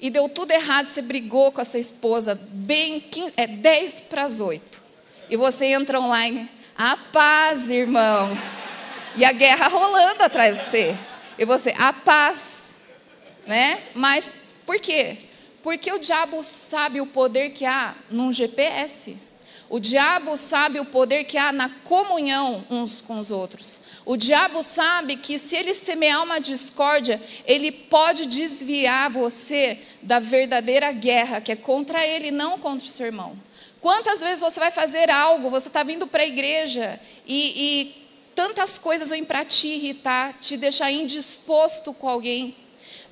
e 0.00 0.10
deu 0.10 0.28
tudo 0.28 0.50
errado, 0.50 0.86
você 0.86 1.00
brigou 1.00 1.52
com 1.52 1.60
a 1.60 1.64
sua 1.64 1.78
esposa, 1.78 2.38
bem 2.50 3.00
15, 3.00 3.34
é 3.36 3.46
10 3.46 4.00
para 4.02 4.24
as 4.24 4.40
8. 4.40 4.82
E 5.30 5.36
você 5.36 5.66
entra 5.66 6.00
online, 6.00 6.50
a 6.76 6.96
paz, 6.96 7.70
irmãos. 7.70 8.40
E 9.16 9.24
a 9.24 9.30
guerra 9.30 9.68
rolando 9.68 10.22
atrás 10.24 10.58
de 10.58 10.64
você. 10.64 10.96
E 11.38 11.44
você, 11.44 11.74
a 11.78 11.92
paz. 11.92 12.74
Né? 13.46 13.80
Mas 13.94 14.30
por 14.66 14.80
quê? 14.80 15.16
Porque 15.62 15.92
o 15.92 15.98
diabo 15.98 16.42
sabe 16.42 17.00
o 17.00 17.06
poder 17.06 17.50
que 17.50 17.64
há 17.64 17.94
num 18.10 18.32
GPS. 18.32 19.16
O 19.70 19.78
diabo 19.78 20.36
sabe 20.36 20.80
o 20.80 20.84
poder 20.84 21.24
que 21.24 21.38
há 21.38 21.52
na 21.52 21.70
comunhão 21.84 22.62
uns 22.68 23.00
com 23.00 23.18
os 23.18 23.30
outros. 23.30 23.80
O 24.04 24.16
diabo 24.16 24.62
sabe 24.62 25.16
que 25.16 25.38
se 25.38 25.56
ele 25.56 25.72
semear 25.72 26.22
uma 26.22 26.40
discórdia, 26.40 27.20
ele 27.46 27.70
pode 27.70 28.26
desviar 28.26 29.08
você 29.08 29.78
da 30.02 30.18
verdadeira 30.18 30.90
guerra, 30.92 31.40
que 31.40 31.52
é 31.52 31.56
contra 31.56 32.06
ele, 32.06 32.30
não 32.30 32.58
contra 32.58 32.86
o 32.86 32.90
seu 32.90 33.06
irmão. 33.06 33.34
Quantas 33.80 34.20
vezes 34.20 34.40
você 34.40 34.60
vai 34.60 34.70
fazer 34.70 35.10
algo, 35.10 35.48
você 35.48 35.68
está 35.68 35.82
vindo 35.82 36.06
para 36.06 36.22
a 36.22 36.26
igreja 36.26 37.00
e, 37.26 37.36
e 37.56 38.02
tantas 38.34 38.76
coisas 38.76 39.10
vêm 39.10 39.24
para 39.24 39.44
te 39.44 39.68
irritar, 39.68 40.34
te 40.34 40.56
deixar 40.56 40.90
indisposto 40.90 41.94
com 41.94 42.08
alguém. 42.08 42.54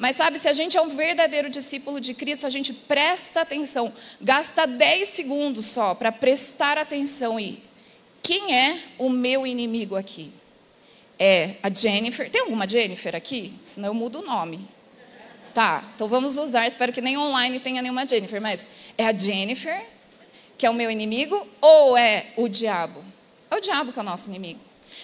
Mas 0.01 0.17
sabe, 0.17 0.39
se 0.39 0.49
a 0.49 0.55
gente 0.55 0.79
é 0.79 0.81
um 0.81 0.97
verdadeiro 0.97 1.51
discípulo 1.51 2.01
de 2.01 2.15
Cristo, 2.15 2.47
a 2.47 2.51
gente 2.51 2.73
presta 2.73 3.43
atenção, 3.43 3.93
gasta 4.19 4.67
10 4.67 5.07
segundos 5.07 5.67
só 5.67 5.95
para 5.95 6.11
prestar 6.11 6.79
atenção 6.79 7.39
e 7.39 7.63
quem 8.23 8.57
é 8.57 8.81
o 8.97 9.11
meu 9.11 9.47
inimigo 9.47 9.95
aqui? 9.95 10.33
É 11.19 11.57
a 11.63 11.69
Jennifer. 11.69 12.31
Tem 12.31 12.41
alguma 12.41 12.67
Jennifer 12.67 13.15
aqui? 13.15 13.53
Senão 13.63 13.91
eu 13.91 13.95
mudo 13.95 14.21
o 14.21 14.23
nome. 14.23 14.67
Tá, 15.53 15.85
então 15.95 16.09
vamos 16.09 16.39
usar, 16.39 16.67
espero 16.67 16.95
que 16.95 17.03
nem 17.03 17.19
online 17.19 17.61
tenha 17.61 17.83
nenhuma 17.83 18.07
Jennifer, 18.07 18.41
mas 18.41 18.67
é 18.97 19.05
a 19.07 19.13
Jennifer 19.13 19.85
que 20.57 20.65
é 20.65 20.71
o 20.71 20.75
meu 20.75 20.91
inimigo 20.91 21.47
ou 21.61 21.95
é 21.97 22.33
o 22.37 22.49
diabo? 22.49 23.05
É 23.51 23.57
o 23.57 23.61
diabo 23.61 23.93
que 23.93 23.99
é 23.99 24.03
o 24.03 24.05
nosso 24.05 24.31
inimigo. 24.31 24.61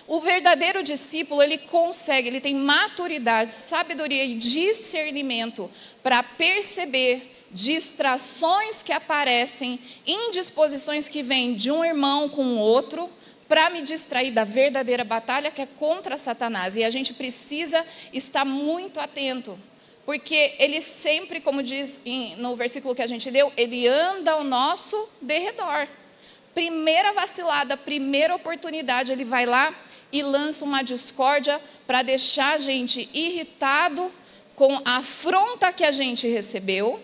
O 0.07 0.21
verdadeiro 0.21 0.83
discípulo, 0.83 1.43
ele 1.43 1.59
consegue, 1.59 2.29
ele 2.29 2.41
tem 2.41 2.55
maturidade, 2.55 3.53
sabedoria 3.53 4.25
e 4.25 4.35
discernimento 4.35 5.71
para 6.03 6.23
perceber 6.23 7.33
distrações 7.51 8.83
que 8.83 8.93
aparecem, 8.93 9.79
indisposições 10.07 11.09
que 11.09 11.23
vêm 11.23 11.55
de 11.55 11.71
um 11.71 11.85
irmão 11.85 12.29
com 12.29 12.45
o 12.45 12.59
outro, 12.59 13.11
para 13.49 13.71
me 13.71 13.83
distrair 13.83 14.33
da 14.33 14.45
verdadeira 14.45 15.05
batalha 15.05 15.51
que 15.51 15.63
é 15.63 15.67
contra 15.67 16.19
Satanás. 16.19 16.77
E 16.77 16.83
a 16.83 16.91
gente 16.91 17.15
precisa 17.15 17.85
estar 18.13 18.45
muito 18.45 18.99
atento 18.99 19.59
porque 20.07 20.55
ele 20.61 20.81
sempre, 20.81 21.41
como 21.41 21.65
diz 21.65 22.01
no 22.39 22.55
versículo 22.55 22.95
que 22.95 23.03
a 23.03 23.09
gente 23.09 23.29
leu, 23.29 23.53
ele 23.57 23.89
anda 23.89 24.33
ao 24.33 24.45
nosso 24.45 25.09
derredor. 25.21 25.89
Primeira 26.55 27.13
vacilada, 27.13 27.77
primeira 27.77 28.35
oportunidade, 28.37 29.11
ele 29.11 29.25
vai 29.25 29.45
lá 29.45 29.75
e 30.13 30.23
lança 30.23 30.65
uma 30.65 30.83
discórdia 30.83 31.61
para 31.87 32.03
deixar 32.03 32.55
a 32.55 32.59
gente 32.59 33.09
irritado 33.13 34.11
com 34.55 34.81
a 34.85 34.97
afronta 34.97 35.73
que 35.73 35.85
a 35.85 35.93
gente 35.93 36.27
recebeu 36.27 37.01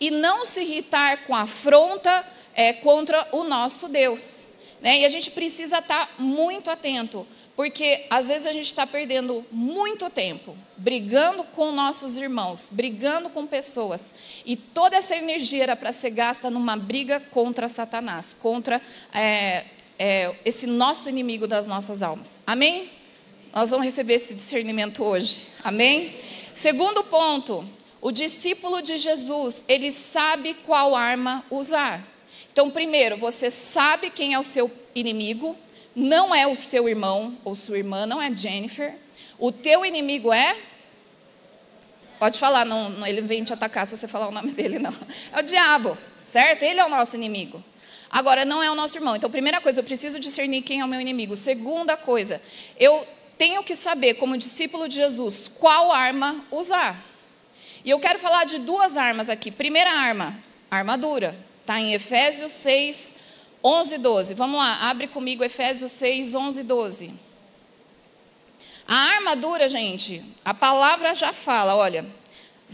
e 0.00 0.10
não 0.10 0.44
se 0.44 0.62
irritar 0.62 1.24
com 1.26 1.34
a 1.34 1.42
afronta 1.42 2.26
é, 2.54 2.72
contra 2.72 3.28
o 3.32 3.44
nosso 3.44 3.88
Deus. 3.88 4.54
Né? 4.80 5.00
E 5.00 5.04
a 5.04 5.08
gente 5.08 5.30
precisa 5.30 5.78
estar 5.78 6.06
tá 6.06 6.12
muito 6.18 6.70
atento, 6.70 7.26
porque 7.54 8.06
às 8.10 8.28
vezes 8.28 8.46
a 8.46 8.52
gente 8.52 8.66
está 8.66 8.86
perdendo 8.86 9.44
muito 9.50 10.08
tempo 10.10 10.56
brigando 10.76 11.44
com 11.44 11.70
nossos 11.70 12.16
irmãos, 12.16 12.68
brigando 12.70 13.30
com 13.30 13.46
pessoas, 13.46 14.14
e 14.44 14.56
toda 14.56 14.96
essa 14.96 15.14
energia 15.14 15.62
era 15.62 15.76
para 15.76 15.92
ser 15.92 16.10
gasta 16.10 16.50
numa 16.50 16.76
briga 16.76 17.20
contra 17.20 17.68
Satanás, 17.68 18.36
contra 18.40 18.80
é, 19.12 19.64
é, 20.06 20.34
esse 20.44 20.66
nosso 20.66 21.08
inimigo 21.08 21.46
das 21.46 21.66
nossas 21.66 22.02
almas. 22.02 22.40
Amém? 22.46 22.90
Nós 23.54 23.70
vamos 23.70 23.86
receber 23.86 24.16
esse 24.16 24.34
discernimento 24.34 25.02
hoje. 25.02 25.46
Amém? 25.64 26.14
Segundo 26.54 27.02
ponto, 27.04 27.66
o 28.02 28.12
discípulo 28.12 28.82
de 28.82 28.98
Jesus, 28.98 29.64
ele 29.66 29.90
sabe 29.90 30.52
qual 30.66 30.94
arma 30.94 31.42
usar. 31.50 32.06
Então, 32.52 32.70
primeiro, 32.70 33.16
você 33.16 33.50
sabe 33.50 34.10
quem 34.10 34.34
é 34.34 34.38
o 34.38 34.42
seu 34.42 34.70
inimigo, 34.94 35.56
não 35.96 36.34
é 36.34 36.46
o 36.46 36.54
seu 36.54 36.86
irmão 36.86 37.38
ou 37.42 37.54
sua 37.54 37.78
irmã, 37.78 38.04
não 38.04 38.20
é 38.20 38.30
Jennifer. 38.36 38.94
O 39.38 39.50
teu 39.50 39.86
inimigo 39.86 40.30
é. 40.34 40.54
Pode 42.18 42.38
falar, 42.38 42.66
não, 42.66 43.06
ele 43.06 43.22
vem 43.22 43.42
te 43.42 43.54
atacar 43.54 43.86
se 43.86 43.96
você 43.96 44.06
falar 44.06 44.28
o 44.28 44.32
nome 44.32 44.52
dele, 44.52 44.78
não. 44.78 44.92
É 45.32 45.40
o 45.40 45.42
diabo, 45.42 45.96
certo? 46.22 46.62
Ele 46.62 46.78
é 46.78 46.84
o 46.84 46.90
nosso 46.90 47.16
inimigo. 47.16 47.64
Agora, 48.10 48.44
não 48.44 48.62
é 48.62 48.70
o 48.70 48.74
nosso 48.74 48.96
irmão. 48.96 49.16
Então, 49.16 49.30
primeira 49.30 49.60
coisa, 49.60 49.80
eu 49.80 49.84
preciso 49.84 50.20
discernir 50.20 50.62
quem 50.62 50.80
é 50.80 50.84
o 50.84 50.88
meu 50.88 51.00
inimigo. 51.00 51.34
Segunda 51.36 51.96
coisa, 51.96 52.40
eu 52.78 53.06
tenho 53.36 53.62
que 53.62 53.74
saber, 53.74 54.14
como 54.14 54.36
discípulo 54.36 54.88
de 54.88 54.96
Jesus, 54.96 55.50
qual 55.58 55.92
arma 55.92 56.44
usar. 56.50 57.04
E 57.84 57.90
eu 57.90 57.98
quero 57.98 58.18
falar 58.18 58.44
de 58.44 58.58
duas 58.60 58.96
armas 58.96 59.28
aqui. 59.28 59.50
Primeira 59.50 59.90
arma, 59.90 60.38
armadura. 60.70 61.36
Está 61.60 61.80
em 61.80 61.92
Efésios 61.92 62.52
6, 62.52 63.14
11 63.62 63.94
e 63.94 63.98
12. 63.98 64.34
Vamos 64.34 64.58
lá, 64.58 64.88
abre 64.90 65.08
comigo 65.08 65.42
Efésios 65.42 65.92
6, 65.92 66.34
11 66.34 66.60
e 66.60 66.64
12. 66.64 67.14
A 68.86 68.94
armadura, 68.94 69.68
gente, 69.68 70.22
a 70.44 70.52
palavra 70.52 71.14
já 71.14 71.32
fala, 71.32 71.74
olha, 71.74 72.04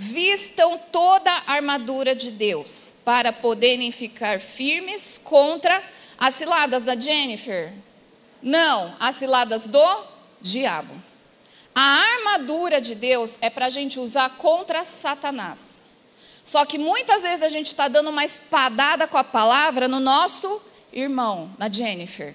vistam 0.02 0.78
toda 0.90 1.30
a 1.30 1.52
armadura 1.52 2.14
de 2.14 2.30
Deus 2.30 2.94
para 3.04 3.34
poderem 3.34 3.92
ficar 3.92 4.40
firmes 4.40 5.20
contra 5.22 5.82
as 6.16 6.36
ciladas 6.36 6.82
da 6.82 6.98
Jennifer. 6.98 7.70
Não, 8.42 8.96
as 8.98 9.16
ciladas 9.16 9.66
do 9.66 10.06
diabo. 10.40 10.94
A 11.74 11.82
armadura 11.82 12.80
de 12.80 12.94
Deus 12.94 13.36
é 13.42 13.50
para 13.50 13.66
a 13.66 13.70
gente 13.70 14.00
usar 14.00 14.38
contra 14.38 14.86
Satanás. 14.86 15.82
Só 16.42 16.64
que 16.64 16.78
muitas 16.78 17.22
vezes 17.22 17.42
a 17.42 17.50
gente 17.50 17.66
está 17.66 17.86
dando 17.86 18.08
uma 18.08 18.24
espadada 18.24 19.06
com 19.06 19.18
a 19.18 19.24
palavra 19.24 19.86
no 19.86 20.00
nosso 20.00 20.62
irmão, 20.94 21.50
na 21.58 21.68
Jennifer. 21.68 22.34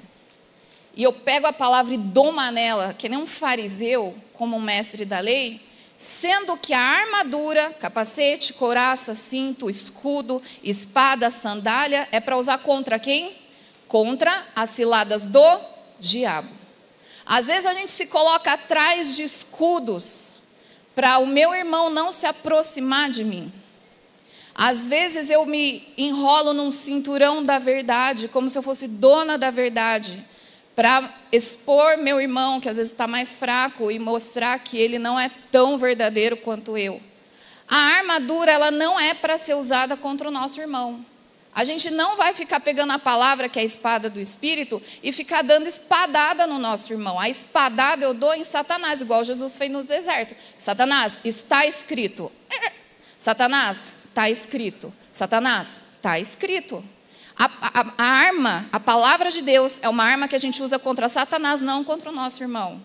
E 0.96 1.02
eu 1.02 1.12
pego 1.12 1.48
a 1.48 1.52
palavra 1.52 1.96
e 1.96 1.98
dou 1.98 2.30
uma 2.30 2.52
nela, 2.52 2.94
que 2.94 3.10
nem 3.10 3.18
um 3.18 3.26
fariseu, 3.26 4.16
como 4.34 4.56
um 4.56 4.62
mestre 4.62 5.04
da 5.04 5.20
lei, 5.20 5.65
sendo 5.98 6.58
que 6.58 6.74
a 6.74 6.80
armadura, 6.80 7.72
capacete, 7.80 8.54
couraça, 8.54 9.16
cinto, 9.16 9.70
escudo, 9.70 10.42
espada, 10.64 11.30
sandália, 11.30 12.08
é 12.12 12.20
para 12.20 12.38
usar 12.38 12.58
contra 12.60 13.00
quem? 13.00 13.36
Contra 13.88 14.46
as 14.56 14.72
ciladas 14.72 15.28
do 15.28 15.60
diabo. 16.00 16.50
Às 17.26 17.48
vezes 17.48 17.66
a 17.66 17.74
gente 17.74 17.92
se 17.92 18.08
coloca 18.08 18.54
atrás 18.54 19.16
de 19.16 19.24
escudos 19.24 20.32
para 20.94 21.18
o 21.18 21.26
meu 21.26 21.54
irmão 21.54 21.90
não 21.90 22.12
se 22.12 22.26
aproximar 22.26 23.10
de 23.10 23.24
mim. 23.24 23.52
Às 24.54 24.88
vezes 24.88 25.30
eu 25.30 25.46
me 25.46 25.94
enrolo 25.98 26.54
num 26.54 26.72
cinturão 26.72 27.44
da 27.44 27.60
verdade, 27.60 28.30
como 28.30 28.50
se 28.50 28.58
eu 28.58 28.64
fosse 28.64 28.88
dona 28.88 29.38
da 29.38 29.52
verdade, 29.52 30.24
para 30.76 31.10
expor 31.32 31.98
meu 31.98 32.20
irmão, 32.20 32.60
que 32.60 32.68
às 32.68 32.78
vezes 32.78 32.92
está 32.92 33.08
mais 33.08 33.38
fraco, 33.38 33.90
e 33.90 33.98
mostrar 33.98 34.58
que 34.60 34.78
ele 34.78 35.00
não 35.00 35.20
é 35.20 35.32
tão 35.52 35.78
verdadeiro 35.78 36.38
quanto 36.38 36.78
eu. 36.78 37.02
A 37.68 37.78
armadura, 37.98 38.52
ela 38.52 38.70
não 38.70 39.00
é 39.00 39.14
para 39.14 39.38
ser 39.38 39.56
usada 39.56 39.96
contra 39.96 40.28
o 40.28 40.32
nosso 40.32 40.60
irmão. 40.60 41.06
A 41.54 41.64
gente 41.64 41.90
não 41.90 42.18
vai 42.18 42.34
ficar 42.34 42.60
pegando 42.60 42.92
a 42.92 43.00
palavra, 43.00 43.48
que 43.48 43.58
é 43.58 43.62
a 43.62 43.66
espada 43.66 44.10
do 44.10 44.20
Espírito, 44.20 44.82
e 45.02 45.12
ficar 45.14 45.42
dando 45.42 45.68
espadada 45.68 46.46
no 46.46 46.60
nosso 46.60 46.92
irmão. 46.92 47.18
A 47.18 47.30
espadada 47.30 48.04
eu 48.04 48.14
dou 48.14 48.34
em 48.34 48.44
Satanás, 48.44 49.00
igual 49.00 49.24
Jesus 49.24 49.58
fez 49.58 49.72
no 49.72 49.82
deserto. 49.82 50.36
Satanás, 50.58 51.22
está 51.24 51.66
escrito. 51.66 52.30
Satanás, 53.18 53.94
Está 54.16 54.30
escrito. 54.30 54.94
Satanás, 55.12 55.84
está 55.98 56.18
escrito. 56.18 56.82
A, 57.38 57.46
a, 57.46 57.94
a, 57.98 58.04
arma, 58.04 58.68
a 58.72 58.80
palavra 58.80 59.30
de 59.30 59.42
Deus, 59.42 59.80
é 59.82 59.90
uma 59.90 60.04
arma 60.04 60.28
que 60.28 60.36
a 60.36 60.40
gente 60.40 60.64
usa 60.64 60.80
contra 60.80 61.10
Satanás, 61.10 61.62
não 61.62 61.84
contra 61.84 62.10
o 62.10 62.14
nosso 62.14 62.42
irmão. 62.42 62.82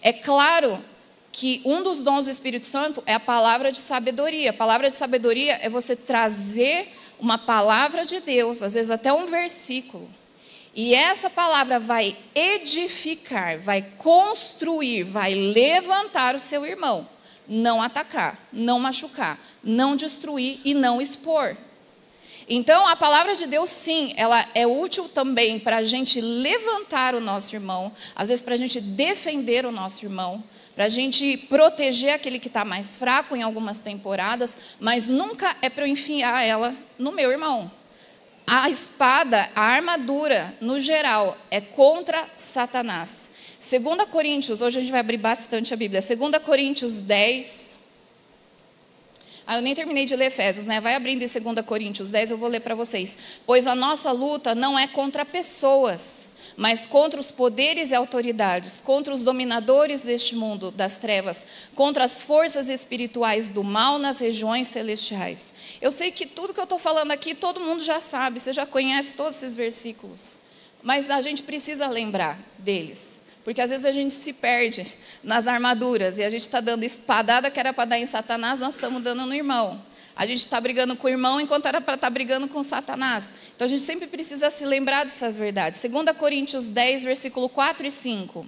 É 0.00 0.12
claro 0.12 0.82
que 1.30 1.62
um 1.64 1.82
dos 1.82 2.02
dons 2.02 2.24
do 2.24 2.30
Espírito 2.30 2.66
Santo 2.66 3.02
é 3.06 3.14
a 3.14 3.20
palavra 3.20 3.70
de 3.70 3.78
sabedoria. 3.78 4.50
A 4.50 4.54
palavra 4.54 4.90
de 4.90 4.96
sabedoria 4.96 5.58
é 5.62 5.68
você 5.68 5.94
trazer 5.96 6.92
uma 7.18 7.38
palavra 7.38 8.04
de 8.04 8.20
Deus, 8.20 8.62
às 8.62 8.74
vezes 8.74 8.90
até 8.90 9.12
um 9.12 9.26
versículo, 9.26 10.10
e 10.74 10.94
essa 10.94 11.28
palavra 11.28 11.78
vai 11.78 12.16
edificar, 12.34 13.60
vai 13.60 13.82
construir, 13.98 15.04
vai 15.04 15.34
levantar 15.34 16.34
o 16.34 16.40
seu 16.40 16.66
irmão, 16.66 17.06
não 17.46 17.82
atacar, 17.82 18.38
não 18.52 18.80
machucar, 18.80 19.38
não 19.62 19.94
destruir 19.94 20.60
e 20.64 20.72
não 20.72 21.00
expor. 21.00 21.56
Então, 22.48 22.86
a 22.86 22.96
palavra 22.96 23.34
de 23.34 23.46
Deus, 23.46 23.70
sim, 23.70 24.14
ela 24.16 24.46
é 24.54 24.66
útil 24.66 25.08
também 25.08 25.58
para 25.58 25.78
a 25.78 25.82
gente 25.82 26.20
levantar 26.20 27.14
o 27.14 27.20
nosso 27.20 27.54
irmão, 27.54 27.92
às 28.14 28.28
vezes 28.28 28.44
para 28.44 28.54
a 28.54 28.58
gente 28.58 28.80
defender 28.80 29.64
o 29.64 29.72
nosso 29.72 30.04
irmão, 30.04 30.42
para 30.74 30.86
a 30.86 30.88
gente 30.88 31.36
proteger 31.36 32.14
aquele 32.14 32.38
que 32.38 32.48
está 32.48 32.64
mais 32.64 32.96
fraco 32.96 33.36
em 33.36 33.42
algumas 33.42 33.78
temporadas, 33.80 34.56
mas 34.80 35.08
nunca 35.08 35.56
é 35.62 35.68
para 35.68 35.84
eu 35.84 35.88
enfiar 35.88 36.42
ela 36.42 36.74
no 36.98 37.12
meu 37.12 37.30
irmão. 37.30 37.70
A 38.46 38.68
espada, 38.68 39.48
a 39.54 39.62
armadura, 39.62 40.56
no 40.60 40.80
geral, 40.80 41.36
é 41.50 41.60
contra 41.60 42.28
Satanás. 42.36 43.30
2 43.60 44.10
Coríntios, 44.10 44.60
hoje 44.60 44.78
a 44.78 44.80
gente 44.80 44.90
vai 44.90 45.00
abrir 45.00 45.18
bastante 45.18 45.72
a 45.72 45.76
Bíblia. 45.76 46.02
2 46.02 46.42
Coríntios 46.44 46.94
10. 47.02 47.81
Ah, 49.52 49.56
eu 49.56 49.62
nem 49.62 49.74
terminei 49.74 50.06
de 50.06 50.16
ler 50.16 50.28
Efésios, 50.28 50.64
né? 50.64 50.80
Vai 50.80 50.94
abrindo 50.94 51.22
em 51.22 51.28
2 51.28 51.66
Coríntios 51.66 52.08
10, 52.08 52.30
eu 52.30 52.38
vou 52.38 52.48
ler 52.48 52.60
para 52.60 52.74
vocês. 52.74 53.18
Pois 53.44 53.66
a 53.66 53.74
nossa 53.74 54.10
luta 54.10 54.54
não 54.54 54.78
é 54.78 54.86
contra 54.86 55.26
pessoas, 55.26 56.36
mas 56.56 56.86
contra 56.86 57.20
os 57.20 57.30
poderes 57.30 57.90
e 57.90 57.94
autoridades, 57.94 58.80
contra 58.80 59.12
os 59.12 59.22
dominadores 59.22 60.00
deste 60.00 60.36
mundo 60.36 60.70
das 60.70 60.96
trevas, 60.96 61.44
contra 61.74 62.02
as 62.02 62.22
forças 62.22 62.70
espirituais 62.70 63.50
do 63.50 63.62
mal 63.62 63.98
nas 63.98 64.20
regiões 64.20 64.68
celestiais. 64.68 65.52
Eu 65.82 65.92
sei 65.92 66.10
que 66.10 66.24
tudo 66.24 66.54
que 66.54 66.60
eu 66.60 66.64
estou 66.64 66.78
falando 66.78 67.10
aqui, 67.10 67.34
todo 67.34 67.60
mundo 67.60 67.84
já 67.84 68.00
sabe, 68.00 68.40
você 68.40 68.54
já 68.54 68.64
conhece 68.64 69.12
todos 69.12 69.36
esses 69.36 69.54
versículos, 69.54 70.38
mas 70.82 71.10
a 71.10 71.20
gente 71.20 71.42
precisa 71.42 71.88
lembrar 71.88 72.38
deles, 72.56 73.20
porque 73.44 73.60
às 73.60 73.70
vezes 73.70 73.84
a 73.84 73.92
gente 73.92 74.14
se 74.14 74.32
perde 74.32 74.86
nas 75.22 75.46
armaduras 75.46 76.18
e 76.18 76.22
a 76.22 76.30
gente 76.30 76.42
está 76.42 76.60
dando 76.60 76.84
espadada 76.84 77.50
que 77.50 77.58
era 77.58 77.72
para 77.72 77.84
dar 77.84 77.98
em 77.98 78.06
Satanás, 78.06 78.60
nós 78.60 78.74
estamos 78.74 79.02
dando 79.02 79.26
no 79.26 79.34
irmão. 79.34 79.82
A 80.14 80.26
gente 80.26 80.40
está 80.40 80.60
brigando 80.60 80.94
com 80.94 81.06
o 81.06 81.10
irmão 81.10 81.40
enquanto 81.40 81.66
era 81.66 81.80
para 81.80 81.94
estar 81.94 82.06
tá 82.06 82.10
brigando 82.10 82.46
com 82.46 82.62
Satanás. 82.62 83.34
Então 83.56 83.64
a 83.64 83.68
gente 83.68 83.80
sempre 83.80 84.06
precisa 84.06 84.50
se 84.50 84.64
lembrar 84.64 85.04
dessas 85.04 85.36
verdades. 85.36 85.82
2 85.82 86.16
Coríntios 86.16 86.68
10, 86.68 87.04
versículo 87.04 87.48
4 87.48 87.86
e 87.86 87.90
5. 87.90 88.46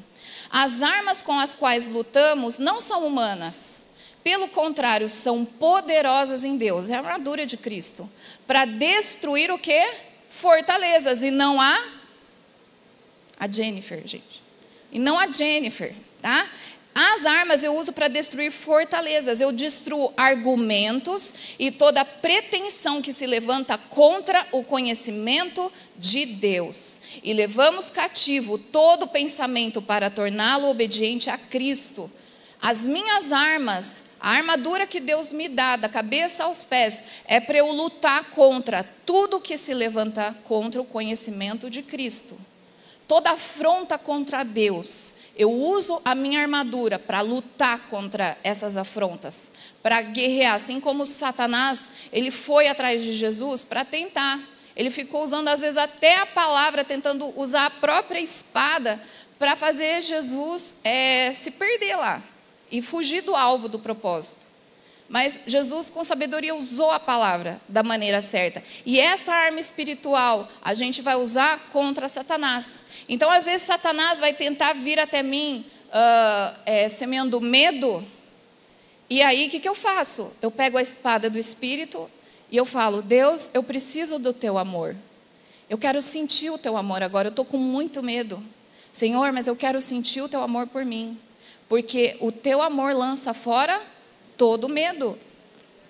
As 0.50 0.82
armas 0.82 1.22
com 1.22 1.38
as 1.38 1.54
quais 1.54 1.88
lutamos 1.88 2.58
não 2.58 2.80
são 2.80 3.06
humanas. 3.06 3.82
Pelo 4.22 4.48
contrário, 4.48 5.08
são 5.08 5.44
poderosas 5.44 6.44
em 6.44 6.56
Deus. 6.56 6.90
É 6.90 6.94
a 6.94 6.98
armadura 6.98 7.44
de 7.44 7.56
Cristo. 7.56 8.08
Para 8.46 8.64
destruir 8.64 9.50
o 9.50 9.58
quê? 9.58 9.90
Fortalezas. 10.30 11.22
E 11.22 11.30
não 11.30 11.60
a. 11.60 11.82
A 13.38 13.50
Jennifer, 13.50 14.02
gente. 14.06 14.43
E 14.94 14.98
não 15.00 15.18
a 15.18 15.26
Jennifer, 15.26 15.92
tá? 16.22 16.48
As 16.94 17.26
armas 17.26 17.64
eu 17.64 17.76
uso 17.76 17.92
para 17.92 18.06
destruir 18.06 18.52
fortalezas, 18.52 19.40
eu 19.40 19.50
destruo 19.50 20.12
argumentos 20.16 21.34
e 21.58 21.72
toda 21.72 22.04
pretensão 22.04 23.02
que 23.02 23.12
se 23.12 23.26
levanta 23.26 23.76
contra 23.76 24.46
o 24.52 24.62
conhecimento 24.62 25.72
de 25.98 26.24
Deus. 26.24 27.00
E 27.24 27.32
levamos 27.32 27.90
cativo 27.90 28.56
todo 28.56 29.08
pensamento 29.08 29.82
para 29.82 30.08
torná-lo 30.08 30.68
obediente 30.68 31.28
a 31.28 31.36
Cristo. 31.36 32.08
As 32.62 32.82
minhas 32.82 33.32
armas, 33.32 34.04
a 34.20 34.30
armadura 34.30 34.86
que 34.86 35.00
Deus 35.00 35.32
me 35.32 35.48
dá, 35.48 35.74
da 35.74 35.88
cabeça 35.88 36.44
aos 36.44 36.62
pés, 36.62 37.04
é 37.24 37.40
para 37.40 37.58
eu 37.58 37.72
lutar 37.72 38.30
contra 38.30 38.84
tudo 39.04 39.40
que 39.40 39.58
se 39.58 39.74
levanta 39.74 40.32
contra 40.44 40.80
o 40.80 40.84
conhecimento 40.84 41.68
de 41.68 41.82
Cristo. 41.82 42.38
Toda 43.06 43.32
afronta 43.32 43.98
contra 43.98 44.42
Deus 44.42 45.14
eu 45.36 45.50
uso 45.50 46.00
a 46.04 46.14
minha 46.14 46.40
armadura 46.40 46.96
para 46.96 47.20
lutar 47.20 47.88
contra 47.88 48.38
essas 48.44 48.76
afrontas, 48.76 49.52
para 49.82 50.00
guerrear, 50.00 50.54
assim 50.54 50.80
como 50.80 51.04
Satanás, 51.04 51.90
ele 52.12 52.30
foi 52.30 52.68
atrás 52.68 53.02
de 53.02 53.12
Jesus 53.12 53.64
para 53.64 53.84
tentar. 53.84 54.40
Ele 54.76 54.90
ficou 54.90 55.22
usando 55.22 55.48
às 55.48 55.60
vezes 55.60 55.76
até 55.76 56.16
a 56.18 56.26
palavra, 56.26 56.84
tentando 56.84 57.32
usar 57.38 57.66
a 57.66 57.70
própria 57.70 58.20
espada 58.20 59.00
para 59.36 59.56
fazer 59.56 60.02
Jesus 60.02 60.78
é, 60.84 61.32
se 61.32 61.52
perder 61.52 61.96
lá 61.96 62.22
e 62.70 62.80
fugir 62.80 63.22
do 63.22 63.34
alvo 63.34 63.68
do 63.68 63.78
propósito. 63.78 64.44
Mas 65.08 65.40
Jesus, 65.46 65.90
com 65.90 66.02
sabedoria, 66.02 66.54
usou 66.54 66.90
a 66.90 66.98
palavra 66.98 67.60
da 67.68 67.82
maneira 67.82 68.22
certa. 68.22 68.62
E 68.86 68.98
essa 68.98 69.32
arma 69.32 69.60
espiritual 69.60 70.48
a 70.62 70.72
gente 70.74 71.02
vai 71.02 71.14
usar 71.14 71.68
contra 71.70 72.08
Satanás. 72.08 72.82
Então, 73.08 73.30
às 73.30 73.44
vezes, 73.44 73.62
Satanás 73.62 74.18
vai 74.18 74.32
tentar 74.32 74.72
vir 74.72 74.98
até 74.98 75.22
mim 75.22 75.66
uh, 75.88 76.58
é, 76.64 76.88
semeando 76.88 77.40
medo. 77.40 78.04
E 79.08 79.22
aí, 79.22 79.46
o 79.46 79.50
que, 79.50 79.60
que 79.60 79.68
eu 79.68 79.74
faço? 79.74 80.32
Eu 80.40 80.50
pego 80.50 80.78
a 80.78 80.82
espada 80.82 81.28
do 81.28 81.38
Espírito 81.38 82.10
e 82.50 82.56
eu 82.56 82.64
falo: 82.64 83.02
Deus, 83.02 83.50
eu 83.52 83.62
preciso 83.62 84.18
do 84.18 84.32
teu 84.32 84.56
amor. 84.58 84.96
Eu 85.68 85.78
quero 85.78 86.00
sentir 86.02 86.50
o 86.50 86.58
teu 86.58 86.76
amor 86.76 87.02
agora. 87.02 87.28
Eu 87.28 87.30
estou 87.30 87.44
com 87.44 87.58
muito 87.58 88.02
medo. 88.02 88.42
Senhor, 88.92 89.32
mas 89.32 89.46
eu 89.46 89.56
quero 89.56 89.80
sentir 89.80 90.22
o 90.22 90.28
teu 90.28 90.42
amor 90.42 90.66
por 90.66 90.84
mim. 90.84 91.18
Porque 91.68 92.16
o 92.20 92.30
teu 92.30 92.62
amor 92.62 92.94
lança 92.94 93.34
fora 93.34 93.80
todo 94.36 94.68
medo. 94.68 95.18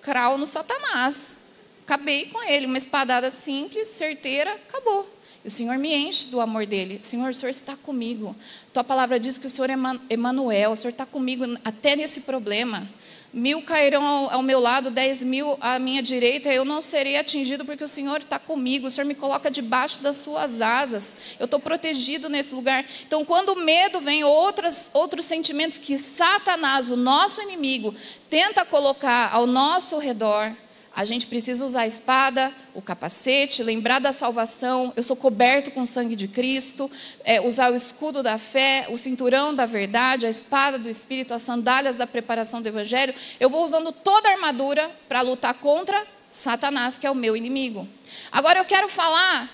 Crau 0.01 0.37
no 0.37 0.47
Satanás. 0.47 1.37
Acabei 1.83 2.27
com 2.27 2.43
ele. 2.43 2.65
Uma 2.65 2.77
espadada 2.77 3.29
simples, 3.29 3.87
certeira, 3.87 4.53
acabou. 4.53 5.14
O 5.45 5.49
Senhor 5.49 5.77
me 5.77 5.93
enche 5.93 6.29
do 6.29 6.41
amor 6.41 6.65
dele. 6.65 6.99
Senhor, 7.03 7.29
o 7.29 7.33
Senhor 7.33 7.51
está 7.51 7.75
comigo. 7.77 8.35
Tua 8.73 8.83
palavra 8.83 9.19
diz 9.19 9.37
que 9.37 9.45
o 9.45 9.49
Senhor 9.49 9.69
é 9.69 9.75
Emanuel, 10.09 10.71
o 10.71 10.75
Senhor 10.75 10.89
está 10.89 11.05
comigo 11.05 11.45
até 11.63 11.95
nesse 11.95 12.21
problema. 12.21 12.89
Mil 13.31 13.61
cairão 13.61 14.03
ao, 14.03 14.33
ao, 14.35 14.41
meu 14.41 14.59
lado, 14.59 14.89
dez 14.89 15.21
mil 15.21 15.55
à 15.61 15.77
minha 15.77 16.01
direita, 16.01 16.51
eu 16.51 16.65
não 16.65 16.81
serei 16.81 17.17
atingido 17.17 17.63
porque 17.63 17.83
o 17.83 17.87
Senhor 17.87 18.21
está 18.21 18.39
comigo, 18.39 18.87
o 18.87 18.91
Senhor 18.91 19.05
me 19.05 19.13
coloca 19.13 19.51
debaixo 19.51 20.01
das 20.01 20.15
suas 20.15 20.61
asas, 20.61 21.17
eu 21.37 21.43
estou 21.43 21.59
protegido 21.59 22.27
nesse 22.29 22.55
lugar. 22.55 22.83
Então, 23.05 23.25
quando 23.25 23.49
o 23.49 23.59
medo 23.59 23.99
vem, 23.99 24.23
outras, 24.23 24.89
outros 24.93 25.25
sentimentos 25.25 25.77
que 25.77 25.97
Satanás, 25.97 26.89
o 26.89 26.95
nosso 26.95 27.41
inimigo, 27.41 27.93
tenta 28.29 28.65
colocar 28.65 29.29
ao 29.31 29.45
nosso 29.45 29.99
redor, 29.99 30.55
a 30.95 31.03
gente 31.03 31.27
precisa 31.27 31.65
usar 31.65 31.81
a 31.81 31.87
espada, 31.87 32.53
o 32.73 32.81
capacete, 32.81 33.61
lembrar 33.61 33.99
da 33.99 34.13
salvação. 34.13 34.93
Eu 34.95 35.03
sou 35.03 35.15
coberto 35.15 35.69
com 35.71 35.81
o 35.81 35.85
sangue 35.85 36.15
de 36.15 36.25
Cristo. 36.25 36.89
É, 37.25 37.41
usar 37.41 37.69
o 37.69 37.75
escudo 37.75 38.23
da 38.23 38.37
fé, 38.37 38.87
o 38.89 38.97
cinturão 38.97 39.53
da 39.53 39.65
verdade, 39.65 40.25
a 40.25 40.29
espada 40.29 40.79
do 40.79 40.89
Espírito, 40.89 41.33
as 41.33 41.41
sandálias 41.41 41.97
da 41.97 42.07
preparação 42.07 42.61
do 42.61 42.67
Evangelho. 42.69 43.13
Eu 43.41 43.49
vou 43.49 43.65
usando 43.65 43.91
toda 43.91 44.29
a 44.29 44.31
armadura 44.31 44.89
para 45.09 45.19
lutar 45.19 45.53
contra 45.55 46.01
Satanás, 46.29 46.97
que 46.97 47.05
é 47.05 47.11
o 47.11 47.15
meu 47.15 47.35
inimigo. 47.35 47.85
Agora 48.31 48.59
eu 48.59 48.65
quero 48.65 48.87
falar 48.87 49.51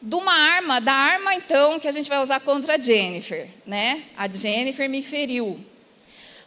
de 0.00 0.16
uma 0.16 0.32
arma, 0.32 0.80
da 0.80 0.94
arma 0.94 1.34
então 1.34 1.78
que 1.78 1.88
a 1.88 1.92
gente 1.92 2.08
vai 2.08 2.22
usar 2.22 2.40
contra 2.40 2.76
a 2.76 2.80
Jennifer, 2.80 3.50
né? 3.66 4.04
A 4.16 4.26
Jennifer 4.26 4.88
me 4.88 5.02
feriu 5.02 5.60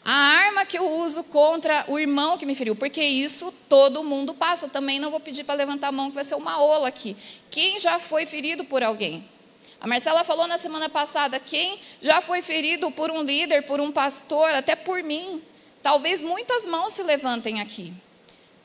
a 0.06 0.12
arma 0.12 0.66
que 0.66 0.78
eu 0.78 0.90
uso 1.00 1.24
contra 1.26 1.86
o 1.88 1.98
irmão 1.98 2.38
que 2.38 2.46
me 2.46 2.56
feriu, 2.56 2.76
porque 2.76 3.02
isso 3.02 3.54
todo 3.70 4.04
mundo 4.04 4.34
passa. 4.34 4.68
Também 4.68 5.00
não 5.00 5.10
vou 5.10 5.20
pedir 5.20 5.46
para 5.46 5.56
levantar 5.56 5.88
a 5.88 5.92
mão, 5.92 6.10
que 6.10 6.16
vai 6.16 6.26
ser 6.26 6.36
uma 6.36 6.62
ola 6.62 6.90
aqui. 6.90 7.16
Quem 7.50 7.80
já 7.80 7.98
foi 8.00 8.26
ferido 8.26 8.66
por 8.66 8.84
alguém? 8.84 9.30
A 9.80 9.88
Marcela 9.88 10.24
falou 10.24 10.46
na 10.46 10.58
semana 10.58 10.90
passada: 10.90 11.40
quem 11.40 11.80
já 12.02 12.22
foi 12.22 12.42
ferido 12.42 12.92
por 12.92 13.12
um 13.12 13.22
líder, 13.22 13.64
por 13.64 13.80
um 13.80 13.92
pastor, 13.92 14.50
até 14.54 14.76
por 14.76 15.02
mim? 15.02 15.42
Talvez 15.82 16.22
muitas 16.22 16.66
mãos 16.66 16.94
se 16.94 17.04
levantem 17.04 17.62
aqui. 17.62 17.94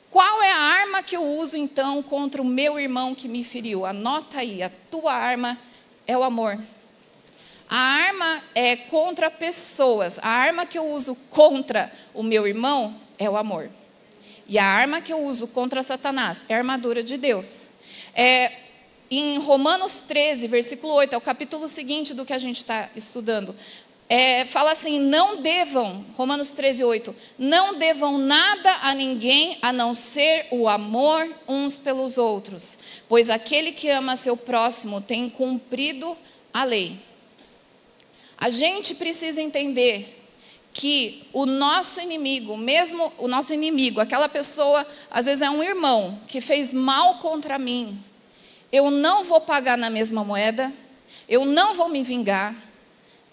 Qual 0.09 0.41
é 0.41 0.51
a 0.51 0.59
arma 0.59 1.03
que 1.03 1.15
eu 1.15 1.23
uso 1.23 1.55
então 1.55 2.01
contra 2.01 2.41
o 2.41 2.45
meu 2.45 2.79
irmão 2.79 3.15
que 3.15 3.27
me 3.29 3.45
feriu? 3.45 3.85
Anota 3.85 4.39
aí: 4.39 4.61
a 4.61 4.71
tua 4.91 5.13
arma 5.13 5.57
é 6.05 6.17
o 6.17 6.23
amor. 6.23 6.59
A 7.69 7.77
arma 7.77 8.43
é 8.55 8.75
contra 8.75 9.29
pessoas. 9.29 10.17
A 10.19 10.27
arma 10.27 10.65
que 10.65 10.77
eu 10.77 10.89
uso 10.89 11.15
contra 11.29 11.91
o 12.15 12.23
meu 12.23 12.47
irmão 12.47 12.95
é 13.19 13.29
o 13.29 13.37
amor. 13.37 13.69
E 14.47 14.57
a 14.57 14.65
arma 14.65 14.99
que 14.99 15.13
eu 15.13 15.23
uso 15.23 15.47
contra 15.47 15.83
Satanás 15.83 16.45
é 16.49 16.55
a 16.55 16.57
armadura 16.57 17.03
de 17.03 17.15
Deus. 17.15 17.75
É, 18.15 18.51
em 19.11 19.37
Romanos 19.37 20.01
13, 20.01 20.47
versículo 20.47 20.93
8, 20.93 21.13
é 21.13 21.17
o 21.17 21.21
capítulo 21.21 21.67
seguinte 21.67 22.15
do 22.15 22.25
que 22.25 22.33
a 22.33 22.39
gente 22.39 22.57
está 22.57 22.89
estudando. 22.95 23.55
É, 24.09 24.47
fala 24.47 24.71
assim: 24.71 24.99
não 24.99 25.39
devam, 25.39 26.03
Romanos 26.17 26.53
13, 26.53 26.83
8, 26.83 27.15
não 27.37 27.77
devam 27.77 28.17
nada 28.17 28.79
a 28.81 28.95
ninguém 28.95 29.59
a 29.61 29.71
não 29.71 29.93
ser 29.93 30.47
o 30.49 30.67
amor 30.67 31.31
uns 31.47 31.77
pelos 31.77 32.17
outros, 32.17 32.79
pois 33.07 33.29
aquele 33.29 33.71
que 33.71 33.87
ama 33.87 34.15
seu 34.15 34.35
próximo 34.35 34.99
tem 34.99 35.29
cumprido 35.29 36.17
a 36.51 36.63
lei. 36.63 37.08
A 38.39 38.49
gente 38.49 38.95
precisa 38.95 39.41
entender 39.41 40.15
que 40.71 41.27
o 41.33 41.45
nosso 41.45 41.99
inimigo, 41.99 42.55
mesmo 42.55 43.11
o 43.17 43.27
nosso 43.27 43.53
inimigo, 43.53 43.99
aquela 43.99 44.29
pessoa, 44.29 44.87
às 45.11 45.25
vezes 45.25 45.41
é 45.41 45.49
um 45.49 45.61
irmão 45.61 46.17
que 46.25 46.39
fez 46.39 46.71
mal 46.71 47.15
contra 47.15 47.59
mim, 47.59 48.01
eu 48.71 48.89
não 48.89 49.25
vou 49.25 49.41
pagar 49.41 49.77
na 49.77 49.89
mesma 49.89 50.23
moeda, 50.23 50.71
eu 51.27 51.43
não 51.43 51.75
vou 51.75 51.89
me 51.89 52.01
vingar, 52.01 52.55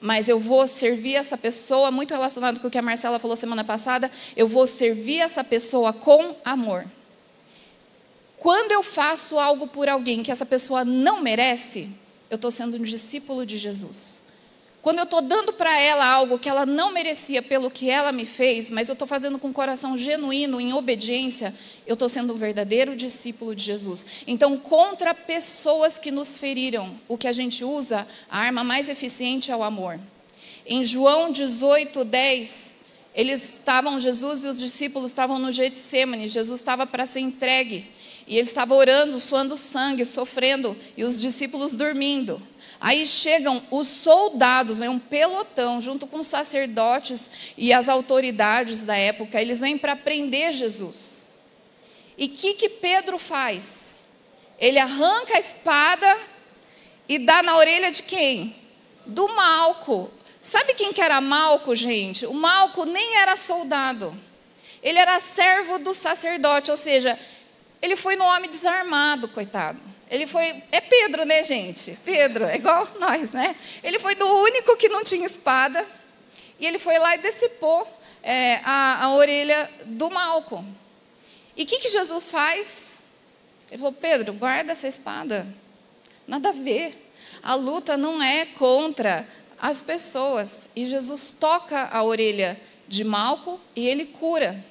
mas 0.00 0.28
eu 0.28 0.40
vou 0.40 0.66
servir 0.66 1.14
essa 1.14 1.38
pessoa, 1.38 1.90
muito 1.92 2.12
relacionado 2.12 2.58
com 2.58 2.66
o 2.66 2.70
que 2.70 2.78
a 2.78 2.82
Marcela 2.82 3.20
falou 3.20 3.36
semana 3.36 3.62
passada, 3.62 4.10
eu 4.34 4.48
vou 4.48 4.66
servir 4.66 5.20
essa 5.20 5.44
pessoa 5.44 5.92
com 5.92 6.34
amor. 6.44 6.84
Quando 8.38 8.72
eu 8.72 8.82
faço 8.82 9.38
algo 9.38 9.68
por 9.68 9.88
alguém 9.88 10.22
que 10.22 10.32
essa 10.32 10.44
pessoa 10.44 10.84
não 10.84 11.22
merece, 11.22 11.90
eu 12.28 12.34
estou 12.34 12.50
sendo 12.50 12.76
um 12.76 12.82
discípulo 12.82 13.46
de 13.46 13.56
Jesus. 13.56 14.25
Quando 14.86 14.98
eu 14.98 15.02
estou 15.02 15.20
dando 15.20 15.52
para 15.52 15.76
ela 15.80 16.06
algo 16.06 16.38
que 16.38 16.48
ela 16.48 16.64
não 16.64 16.92
merecia 16.92 17.42
pelo 17.42 17.68
que 17.68 17.90
ela 17.90 18.12
me 18.12 18.24
fez, 18.24 18.70
mas 18.70 18.88
eu 18.88 18.92
estou 18.92 19.08
fazendo 19.08 19.36
com 19.36 19.48
um 19.48 19.52
coração 19.52 19.98
genuíno, 19.98 20.60
em 20.60 20.72
obediência, 20.72 21.52
eu 21.84 21.94
estou 21.94 22.08
sendo 22.08 22.32
um 22.32 22.36
verdadeiro 22.36 22.94
discípulo 22.94 23.52
de 23.52 23.64
Jesus. 23.64 24.06
Então, 24.28 24.56
contra 24.56 25.12
pessoas 25.12 25.98
que 25.98 26.12
nos 26.12 26.38
feriram, 26.38 26.94
o 27.08 27.18
que 27.18 27.26
a 27.26 27.32
gente 27.32 27.64
usa, 27.64 28.06
a 28.30 28.38
arma 28.38 28.62
mais 28.62 28.88
eficiente 28.88 29.50
é 29.50 29.56
o 29.56 29.64
amor. 29.64 29.98
Em 30.64 30.84
João 30.84 31.32
18, 31.32 32.04
10, 32.04 32.74
eles 33.12 33.42
estavam, 33.42 33.98
Jesus 33.98 34.44
e 34.44 34.46
os 34.46 34.60
discípulos 34.60 35.10
estavam 35.10 35.40
no 35.40 35.50
Getsemane, 35.50 36.28
Jesus 36.28 36.60
estava 36.60 36.86
para 36.86 37.06
ser 37.06 37.18
entregue. 37.18 37.90
E 38.24 38.36
ele 38.36 38.46
estava 38.46 38.72
orando, 38.72 39.18
suando 39.18 39.56
sangue, 39.56 40.04
sofrendo, 40.04 40.76
e 40.96 41.02
os 41.02 41.20
discípulos 41.20 41.74
dormindo. 41.74 42.40
Aí 42.80 43.06
chegam 43.06 43.62
os 43.70 43.88
soldados, 43.88 44.78
vem 44.78 44.88
um 44.88 44.98
pelotão, 44.98 45.80
junto 45.80 46.06
com 46.06 46.18
os 46.18 46.26
sacerdotes 46.26 47.52
e 47.56 47.72
as 47.72 47.88
autoridades 47.88 48.84
da 48.84 48.96
época, 48.96 49.40
eles 49.40 49.60
vêm 49.60 49.78
para 49.78 49.96
prender 49.96 50.52
Jesus. 50.52 51.24
E 52.18 52.26
o 52.26 52.28
que, 52.28 52.54
que 52.54 52.68
Pedro 52.68 53.18
faz? 53.18 53.96
Ele 54.58 54.78
arranca 54.78 55.36
a 55.36 55.40
espada 55.40 56.16
e 57.08 57.18
dá 57.18 57.42
na 57.42 57.56
orelha 57.56 57.90
de 57.90 58.02
quem? 58.02 58.56
Do 59.06 59.28
Malco. 59.28 60.10
Sabe 60.42 60.74
quem 60.74 60.92
que 60.92 61.00
era 61.00 61.20
Malco, 61.20 61.74
gente? 61.74 62.26
O 62.26 62.34
Malco 62.34 62.84
nem 62.84 63.16
era 63.16 63.36
soldado. 63.36 64.16
Ele 64.82 64.98
era 64.98 65.18
servo 65.18 65.78
do 65.78 65.92
sacerdote, 65.92 66.70
ou 66.70 66.76
seja, 66.76 67.18
ele 67.82 67.96
foi 67.96 68.16
no 68.16 68.24
homem 68.24 68.48
desarmado, 68.48 69.28
coitado. 69.28 69.95
Ele 70.10 70.26
foi. 70.26 70.62
É 70.70 70.80
Pedro, 70.80 71.24
né, 71.24 71.42
gente? 71.42 71.98
Pedro, 72.04 72.44
é 72.44 72.56
igual 72.56 72.88
nós, 72.98 73.32
né? 73.32 73.56
Ele 73.82 73.98
foi 73.98 74.14
do 74.14 74.26
único 74.26 74.76
que 74.76 74.88
não 74.88 75.02
tinha 75.02 75.26
espada. 75.26 75.86
E 76.58 76.66
ele 76.66 76.78
foi 76.78 76.98
lá 76.98 77.14
e 77.14 77.18
decepou 77.18 77.86
é, 78.22 78.60
a, 78.64 79.04
a, 79.04 79.14
orelha 79.14 79.70
do 79.84 80.08
Malco. 80.08 80.64
E 81.56 81.64
o 81.64 81.66
que, 81.66 81.78
que 81.78 81.88
Jesus 81.88 82.30
faz? 82.30 82.98
Ele 83.70 83.78
falou: 83.78 83.92
Pedro, 83.92 84.32
guarda 84.34 84.72
essa 84.72 84.88
espada. 84.88 85.46
Nada 86.26 86.50
a 86.50 86.52
ver. 86.52 87.04
A 87.42 87.54
luta 87.54 87.96
não 87.96 88.22
é 88.22 88.46
contra 88.46 89.28
as 89.60 89.82
pessoas. 89.82 90.68
E 90.74 90.86
Jesus 90.86 91.32
toca 91.38 91.88
a 91.92 92.02
orelha 92.02 92.60
de 92.88 93.04
Malco 93.04 93.60
e 93.74 93.86
ele 93.86 94.06
cura. 94.06 94.64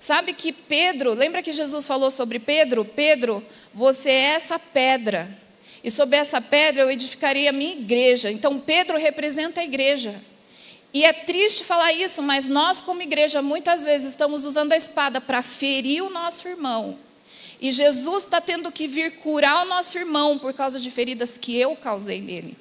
Sabe 0.00 0.34
que 0.34 0.52
Pedro, 0.52 1.14
lembra 1.14 1.42
que 1.42 1.52
Jesus 1.52 1.86
falou 1.86 2.10
sobre 2.10 2.38
Pedro? 2.38 2.84
Pedro, 2.84 3.44
você 3.74 4.10
é 4.10 4.34
essa 4.34 4.58
pedra. 4.58 5.28
E 5.82 5.90
sobre 5.90 6.16
essa 6.16 6.40
pedra 6.40 6.82
eu 6.82 6.90
edificaria 6.90 7.50
a 7.50 7.52
minha 7.52 7.72
igreja. 7.72 8.30
Então 8.30 8.58
Pedro 8.58 8.96
representa 8.96 9.60
a 9.60 9.64
igreja. 9.64 10.14
E 10.94 11.04
é 11.04 11.12
triste 11.12 11.64
falar 11.64 11.92
isso, 11.92 12.22
mas 12.22 12.48
nós, 12.48 12.80
como 12.80 13.02
igreja, 13.02 13.42
muitas 13.42 13.82
vezes 13.82 14.12
estamos 14.12 14.44
usando 14.44 14.72
a 14.72 14.76
espada 14.76 15.20
para 15.20 15.42
ferir 15.42 16.04
o 16.04 16.08
nosso 16.08 16.46
irmão. 16.46 16.96
E 17.60 17.72
Jesus 17.72 18.24
está 18.24 18.40
tendo 18.40 18.70
que 18.70 18.86
vir 18.86 19.16
curar 19.16 19.64
o 19.64 19.68
nosso 19.68 19.98
irmão 19.98 20.38
por 20.38 20.54
causa 20.54 20.78
de 20.78 20.90
feridas 20.92 21.36
que 21.36 21.56
eu 21.56 21.74
causei 21.74 22.20
nele. 22.20 22.56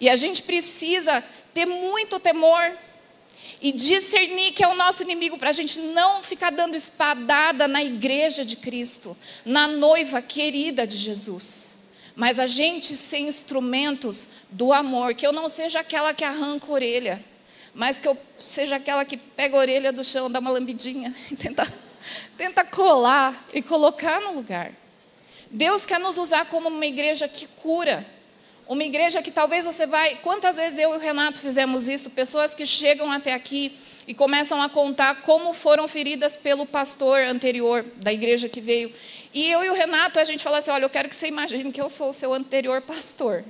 E 0.00 0.08
a 0.08 0.16
gente 0.16 0.42
precisa 0.42 1.22
ter 1.52 1.66
muito 1.66 2.18
temor 2.18 2.72
e 3.64 3.72
discernir 3.72 4.52
que 4.52 4.62
é 4.62 4.68
o 4.68 4.74
nosso 4.74 5.02
inimigo, 5.02 5.38
para 5.38 5.48
a 5.48 5.52
gente 5.52 5.78
não 5.78 6.22
ficar 6.22 6.50
dando 6.50 6.74
espadada 6.74 7.66
na 7.66 7.82
igreja 7.82 8.44
de 8.44 8.56
Cristo, 8.56 9.16
na 9.42 9.66
noiva 9.66 10.20
querida 10.20 10.86
de 10.86 10.98
Jesus. 10.98 11.78
Mas 12.14 12.38
a 12.38 12.46
gente 12.46 12.94
ser 12.94 13.20
instrumentos 13.20 14.28
do 14.50 14.70
amor, 14.70 15.14
que 15.14 15.26
eu 15.26 15.32
não 15.32 15.48
seja 15.48 15.80
aquela 15.80 16.12
que 16.12 16.22
arranca 16.22 16.66
a 16.66 16.72
orelha, 16.72 17.24
mas 17.74 17.98
que 17.98 18.06
eu 18.06 18.18
seja 18.38 18.76
aquela 18.76 19.02
que 19.02 19.16
pega 19.16 19.56
a 19.56 19.60
orelha 19.60 19.90
do 19.90 20.04
chão, 20.04 20.30
dá 20.30 20.40
uma 20.40 20.50
lambidinha, 20.50 21.14
tenta, 21.40 21.66
tenta 22.36 22.66
colar 22.66 23.46
e 23.54 23.62
colocar 23.62 24.20
no 24.20 24.34
lugar. 24.34 24.72
Deus 25.50 25.86
quer 25.86 25.98
nos 25.98 26.18
usar 26.18 26.44
como 26.50 26.68
uma 26.68 26.84
igreja 26.84 27.26
que 27.26 27.46
cura, 27.46 28.04
uma 28.66 28.84
igreja 28.84 29.22
que 29.22 29.30
talvez 29.30 29.64
você 29.64 29.86
vai. 29.86 30.16
Quantas 30.16 30.56
vezes 30.56 30.78
eu 30.78 30.94
e 30.94 30.96
o 30.96 31.00
Renato 31.00 31.40
fizemos 31.40 31.88
isso? 31.88 32.10
Pessoas 32.10 32.54
que 32.54 32.64
chegam 32.64 33.10
até 33.10 33.34
aqui 33.34 33.78
e 34.06 34.14
começam 34.14 34.60
a 34.62 34.68
contar 34.68 35.22
como 35.22 35.52
foram 35.52 35.88
feridas 35.88 36.36
pelo 36.36 36.66
pastor 36.66 37.20
anterior 37.24 37.84
da 37.96 38.12
igreja 38.12 38.48
que 38.48 38.60
veio. 38.60 38.92
E 39.32 39.50
eu 39.50 39.64
e 39.64 39.70
o 39.70 39.74
Renato, 39.74 40.18
a 40.18 40.24
gente 40.24 40.42
fala 40.42 40.58
assim: 40.58 40.70
olha, 40.70 40.84
eu 40.84 40.90
quero 40.90 41.08
que 41.08 41.14
você 41.14 41.28
imagine 41.28 41.72
que 41.72 41.80
eu 41.80 41.88
sou 41.88 42.10
o 42.10 42.14
seu 42.14 42.32
anterior 42.32 42.80
pastor. 42.80 43.44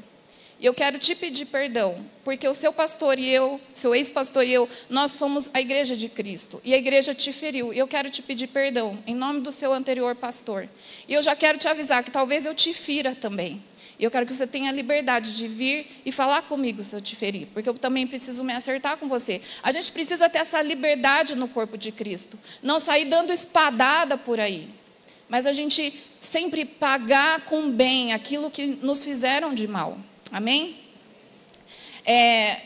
E 0.59 0.67
eu 0.67 0.73
quero 0.73 0.99
te 0.99 1.15
pedir 1.15 1.47
perdão, 1.47 1.99
porque 2.25 2.47
o 2.47 2.55
seu 2.55 2.73
pastor 2.73 3.19
e 3.19 3.29
eu, 3.29 3.61
seu 3.75 3.95
ex-pastor 3.95 4.47
e 4.47 4.53
eu, 4.53 4.69
nós 4.89 5.11
somos 5.11 5.51
a 5.53 5.61
igreja 5.61 5.97
de 5.97 6.09
Cristo. 6.09 6.61
E 6.65 6.73
a 6.73 6.79
igreja 6.79 7.13
te 7.15 7.33
feriu. 7.33 7.73
E 7.73 7.79
eu 7.79 7.89
quero 7.89 8.09
te 8.09 8.23
pedir 8.23 8.47
perdão, 8.47 8.99
em 9.07 9.15
nome 9.15 9.41
do 9.41 9.51
seu 9.51 9.73
anterior 9.73 10.15
pastor. 10.15 10.69
E 11.09 11.13
eu 11.13 11.23
já 11.23 11.35
quero 11.35 11.59
te 11.59 11.69
avisar 11.69 12.03
que 12.03 12.11
talvez 12.11 12.47
eu 12.47 12.55
te 12.55 12.73
fira 12.73 13.15
também. 13.15 13.63
E 14.05 14.07
eu 14.07 14.11
quero 14.11 14.27
que 14.27 14.35
você 14.35 14.47
tenha 14.47 14.71
liberdade 14.71 15.35
de 15.35 15.49
vir 15.49 16.03
e 16.05 16.13
falar 16.13 16.43
comigo 16.43 16.85
se 16.85 16.95
eu 16.95 17.01
te 17.01 17.17
ferir, 17.17 17.49
porque 17.55 17.67
eu 17.67 17.73
também 17.73 18.07
preciso 18.07 18.45
me 18.45 18.53
acertar 18.53 18.99
com 18.99 19.09
você. 19.09 19.41
A 19.63 19.73
gente 19.73 19.91
precisa 19.91 20.29
ter 20.29 20.41
essa 20.41 20.61
liberdade 20.61 21.35
no 21.35 21.49
corpo 21.49 21.79
de 21.79 21.91
Cristo, 21.91 22.39
não 22.63 22.79
sair 22.79 23.07
dando 23.07 23.33
espadada 23.33 24.19
por 24.19 24.39
aí, 24.39 24.69
mas 25.27 25.47
a 25.47 25.55
gente 25.55 25.91
sempre 26.21 26.67
pagar 26.67 27.47
com 27.47 27.71
bem 27.71 28.13
aquilo 28.13 28.51
que 28.51 28.67
nos 28.67 29.03
fizeram 29.03 29.55
de 29.55 29.67
mal. 29.67 29.97
Amém? 30.31 30.77
É, 32.05 32.61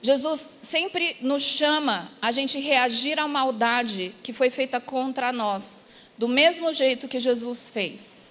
Jesus 0.00 0.60
sempre 0.62 1.18
nos 1.20 1.42
chama 1.42 2.10
a 2.22 2.32
gente 2.32 2.58
reagir 2.58 3.18
à 3.18 3.28
maldade 3.28 4.14
que 4.22 4.32
foi 4.32 4.48
feita 4.48 4.80
contra 4.80 5.30
nós, 5.32 5.88
do 6.16 6.26
mesmo 6.26 6.72
jeito 6.72 7.06
que 7.06 7.20
Jesus 7.20 7.68
fez. 7.68 8.27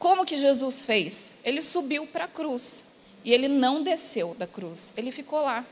Como 0.00 0.24
que 0.24 0.38
Jesus 0.38 0.82
fez? 0.82 1.34
Ele 1.44 1.60
subiu 1.60 2.06
para 2.06 2.24
a 2.24 2.28
cruz 2.28 2.86
e 3.22 3.34
ele 3.34 3.48
não 3.48 3.82
desceu 3.82 4.34
da 4.34 4.46
cruz, 4.46 4.94
ele 4.96 5.12
ficou 5.12 5.42
lá. 5.42 5.62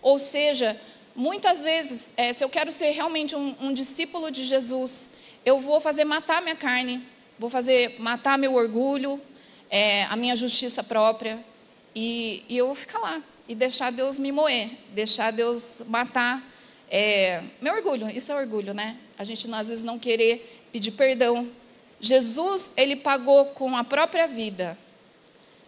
Ou 0.00 0.18
seja, 0.18 0.74
muitas 1.14 1.60
vezes, 1.60 2.14
é, 2.16 2.32
se 2.32 2.42
eu 2.42 2.48
quero 2.48 2.72
ser 2.72 2.92
realmente 2.92 3.36
um, 3.36 3.54
um 3.60 3.74
discípulo 3.74 4.30
de 4.30 4.42
Jesus, 4.42 5.10
eu 5.44 5.60
vou 5.60 5.82
fazer 5.82 6.04
matar 6.04 6.40
minha 6.40 6.56
carne, 6.56 7.06
vou 7.38 7.50
fazer 7.50 8.00
matar 8.00 8.38
meu 8.38 8.54
orgulho, 8.54 9.20
é, 9.68 10.04
a 10.04 10.16
minha 10.16 10.34
justiça 10.34 10.82
própria, 10.82 11.38
e, 11.94 12.44
e, 12.48 12.56
eu 12.56 12.68
vou 12.68 12.74
ficar 12.74 13.00
lá 13.00 13.22
e 13.46 13.54
deixar 13.54 13.92
Deus 13.92 14.18
me 14.18 14.32
moer, 14.32 14.70
deixar 14.94 15.30
Deus 15.30 15.82
matar 15.88 16.42
é, 16.90 17.42
meu 17.60 17.74
orgulho. 17.74 18.08
Isso 18.08 18.32
é 18.32 18.34
orgulho, 18.34 18.72
né? 18.72 18.96
A 19.18 19.24
gente 19.24 19.46
às 19.52 19.68
vezes 19.68 19.84
não 19.84 19.98
querer 19.98 20.64
pedir 20.72 20.92
perdão 20.92 21.46
Jesus, 22.00 22.72
ele 22.76 22.96
pagou 22.96 23.46
com 23.46 23.76
a 23.76 23.82
própria 23.82 24.26
vida 24.26 24.78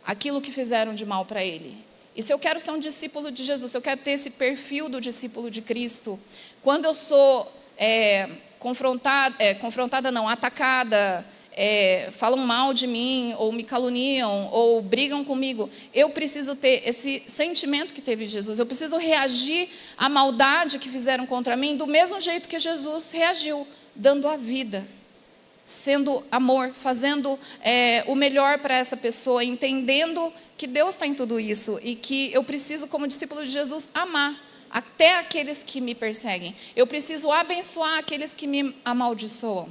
aquilo 0.04 0.40
que 0.40 0.52
fizeram 0.52 0.94
de 0.94 1.04
mal 1.04 1.24
para 1.24 1.44
ele. 1.44 1.76
E 2.14 2.22
se 2.22 2.32
eu 2.32 2.38
quero 2.38 2.60
ser 2.60 2.70
um 2.72 2.78
discípulo 2.78 3.30
de 3.30 3.44
Jesus, 3.44 3.70
se 3.70 3.76
eu 3.76 3.82
quero 3.82 4.00
ter 4.00 4.12
esse 4.12 4.30
perfil 4.30 4.88
do 4.88 5.00
discípulo 5.00 5.50
de 5.50 5.62
Cristo, 5.62 6.18
quando 6.62 6.84
eu 6.84 6.94
sou 6.94 7.50
é, 7.76 8.28
confrontada, 8.58 9.34
é, 9.38 9.54
confrontada 9.54 10.10
não, 10.10 10.28
atacada, 10.28 11.24
é, 11.52 12.10
falam 12.12 12.38
mal 12.38 12.72
de 12.72 12.86
mim, 12.86 13.34
ou 13.38 13.52
me 13.52 13.64
caluniam, 13.64 14.48
ou 14.52 14.80
brigam 14.80 15.24
comigo, 15.24 15.68
eu 15.92 16.10
preciso 16.10 16.54
ter 16.54 16.82
esse 16.88 17.22
sentimento 17.26 17.94
que 17.94 18.00
teve 18.00 18.26
Jesus. 18.26 18.58
Eu 18.58 18.66
preciso 18.66 18.96
reagir 18.96 19.68
à 19.96 20.08
maldade 20.08 20.78
que 20.78 20.88
fizeram 20.88 21.26
contra 21.26 21.56
mim 21.56 21.76
do 21.76 21.86
mesmo 21.86 22.20
jeito 22.20 22.48
que 22.48 22.58
Jesus 22.58 23.12
reagiu, 23.12 23.66
dando 23.94 24.28
a 24.28 24.36
vida 24.36 24.86
sendo 25.70 26.24
amor, 26.30 26.72
fazendo 26.72 27.38
é, 27.62 28.04
o 28.06 28.14
melhor 28.14 28.58
para 28.58 28.76
essa 28.76 28.96
pessoa, 28.96 29.44
entendendo 29.44 30.32
que 30.58 30.66
Deus 30.66 30.94
está 30.94 31.06
em 31.06 31.14
tudo 31.14 31.38
isso 31.38 31.78
e 31.82 31.94
que 31.94 32.32
eu 32.32 32.42
preciso, 32.42 32.88
como 32.88 33.06
discípulo 33.06 33.44
de 33.44 33.50
Jesus, 33.50 33.88
amar 33.94 34.36
até 34.68 35.16
aqueles 35.16 35.62
que 35.62 35.80
me 35.80 35.94
perseguem. 35.94 36.54
Eu 36.74 36.86
preciso 36.86 37.30
abençoar 37.30 37.98
aqueles 37.98 38.34
que 38.34 38.46
me 38.46 38.74
amaldiçoam. 38.84 39.68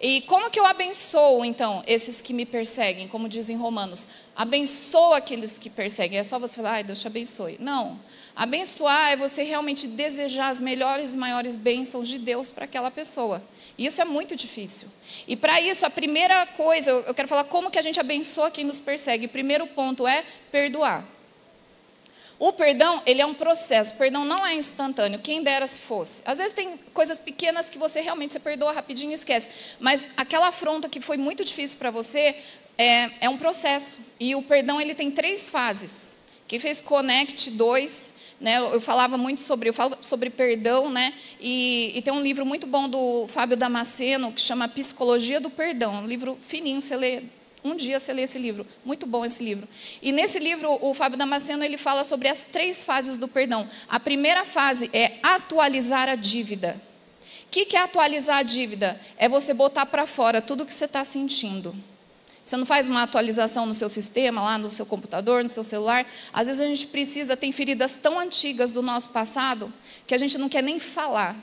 E 0.00 0.20
como 0.22 0.50
que 0.50 0.60
eu 0.60 0.66
abençoo, 0.66 1.44
então, 1.44 1.82
esses 1.86 2.20
que 2.20 2.32
me 2.32 2.44
perseguem, 2.44 3.08
como 3.08 3.28
dizem 3.28 3.56
Romanos? 3.56 4.06
Abençoa 4.34 5.18
aqueles 5.18 5.58
que 5.58 5.70
perseguem. 5.70 6.18
É 6.18 6.22
só 6.22 6.38
você 6.38 6.56
falar, 6.56 6.72
ai, 6.72 6.84
Deus 6.84 7.00
te 7.00 7.06
abençoe. 7.06 7.56
Não. 7.58 7.98
Abençoar 8.34 9.12
é 9.12 9.16
você 9.16 9.42
realmente 9.42 9.88
desejar 9.88 10.50
as 10.50 10.60
melhores 10.60 11.14
e 11.14 11.16
maiores 11.16 11.56
bênçãos 11.56 12.06
de 12.06 12.18
Deus 12.18 12.50
para 12.50 12.66
aquela 12.66 12.90
pessoa. 12.90 13.42
E 13.78 13.86
isso 13.86 14.00
é 14.00 14.04
muito 14.04 14.34
difícil. 14.34 14.88
E 15.28 15.36
para 15.36 15.60
isso, 15.60 15.84
a 15.84 15.90
primeira 15.90 16.46
coisa, 16.46 16.90
eu 16.90 17.14
quero 17.14 17.28
falar 17.28 17.44
como 17.44 17.70
que 17.70 17.78
a 17.78 17.82
gente 17.82 18.00
abençoa 18.00 18.50
quem 18.50 18.64
nos 18.64 18.80
persegue. 18.80 19.26
O 19.26 19.28
primeiro 19.28 19.66
ponto 19.66 20.06
é 20.06 20.24
perdoar. 20.50 21.04
O 22.38 22.52
perdão, 22.52 23.02
ele 23.06 23.22
é 23.22 23.26
um 23.26 23.34
processo. 23.34 23.94
O 23.94 23.96
perdão 23.96 24.24
não 24.24 24.46
é 24.46 24.54
instantâneo. 24.54 25.18
Quem 25.18 25.42
dera 25.42 25.66
se 25.66 25.80
fosse. 25.80 26.22
Às 26.24 26.38
vezes 26.38 26.52
tem 26.52 26.76
coisas 26.92 27.18
pequenas 27.18 27.70
que 27.70 27.78
você 27.78 28.00
realmente 28.00 28.32
você 28.32 28.40
perdoa 28.40 28.72
rapidinho 28.72 29.12
e 29.12 29.14
esquece. 29.14 29.48
Mas 29.80 30.10
aquela 30.16 30.48
afronta 30.48 30.88
que 30.88 31.00
foi 31.00 31.16
muito 31.16 31.44
difícil 31.44 31.78
para 31.78 31.90
você 31.90 32.36
é, 32.76 33.24
é 33.26 33.28
um 33.28 33.38
processo. 33.38 34.00
E 34.20 34.34
o 34.34 34.42
perdão 34.42 34.80
ele 34.80 34.94
tem 34.94 35.10
três 35.10 35.48
fases. 35.48 36.16
Quem 36.46 36.60
fez 36.60 36.80
Connect 36.80 37.50
2 37.52 38.15
né, 38.40 38.58
eu 38.58 38.80
falava 38.80 39.16
muito 39.16 39.40
sobre, 39.40 39.68
eu 39.68 39.74
falo 39.74 39.96
sobre 40.02 40.30
perdão, 40.30 40.90
né, 40.90 41.14
e, 41.40 41.92
e, 41.94 42.02
tem 42.02 42.12
um 42.12 42.20
livro 42.20 42.44
muito 42.44 42.66
bom 42.66 42.88
do 42.88 43.26
Fábio 43.28 43.56
Damasceno 43.56 44.32
que 44.32 44.40
chama 44.40 44.68
Psicologia 44.68 45.40
do 45.40 45.50
Perdão, 45.50 46.02
um 46.02 46.06
livro 46.06 46.38
fininho, 46.42 46.80
você 46.80 46.96
lê 46.96 47.22
um 47.66 47.74
dia 47.74 47.98
você 47.98 48.12
lê 48.12 48.22
esse 48.22 48.38
livro, 48.38 48.64
muito 48.84 49.06
bom 49.06 49.24
esse 49.24 49.42
livro. 49.42 49.66
E 50.00 50.12
nesse 50.12 50.38
livro 50.38 50.78
o 50.80 50.94
Fábio 50.94 51.18
Damasceno 51.18 51.64
ele 51.64 51.76
fala 51.76 52.04
sobre 52.04 52.28
as 52.28 52.46
três 52.46 52.84
fases 52.84 53.18
do 53.18 53.26
perdão. 53.26 53.68
A 53.88 53.98
primeira 53.98 54.44
fase 54.44 54.88
é 54.92 55.14
atualizar 55.22 56.08
a 56.08 56.14
dívida. 56.14 56.80
O 57.46 57.50
que, 57.50 57.64
que 57.64 57.76
é 57.76 57.80
atualizar 57.80 58.38
a 58.38 58.42
dívida? 58.42 59.00
É 59.16 59.28
você 59.28 59.52
botar 59.52 59.86
para 59.86 60.06
fora 60.06 60.40
tudo 60.40 60.64
que 60.64 60.72
você 60.72 60.84
está 60.84 61.04
sentindo. 61.04 61.74
Você 62.46 62.56
não 62.56 62.64
faz 62.64 62.86
uma 62.86 63.02
atualização 63.02 63.66
no 63.66 63.74
seu 63.74 63.88
sistema, 63.88 64.40
lá 64.40 64.56
no 64.56 64.70
seu 64.70 64.86
computador, 64.86 65.42
no 65.42 65.48
seu 65.48 65.64
celular. 65.64 66.06
Às 66.32 66.46
vezes 66.46 66.62
a 66.62 66.66
gente 66.66 66.86
precisa, 66.86 67.36
tem 67.36 67.50
feridas 67.50 67.96
tão 67.96 68.20
antigas 68.20 68.70
do 68.70 68.80
nosso 68.82 69.08
passado 69.08 69.72
que 70.06 70.14
a 70.14 70.18
gente 70.18 70.38
não 70.38 70.48
quer 70.48 70.62
nem 70.62 70.78
falar. 70.78 71.36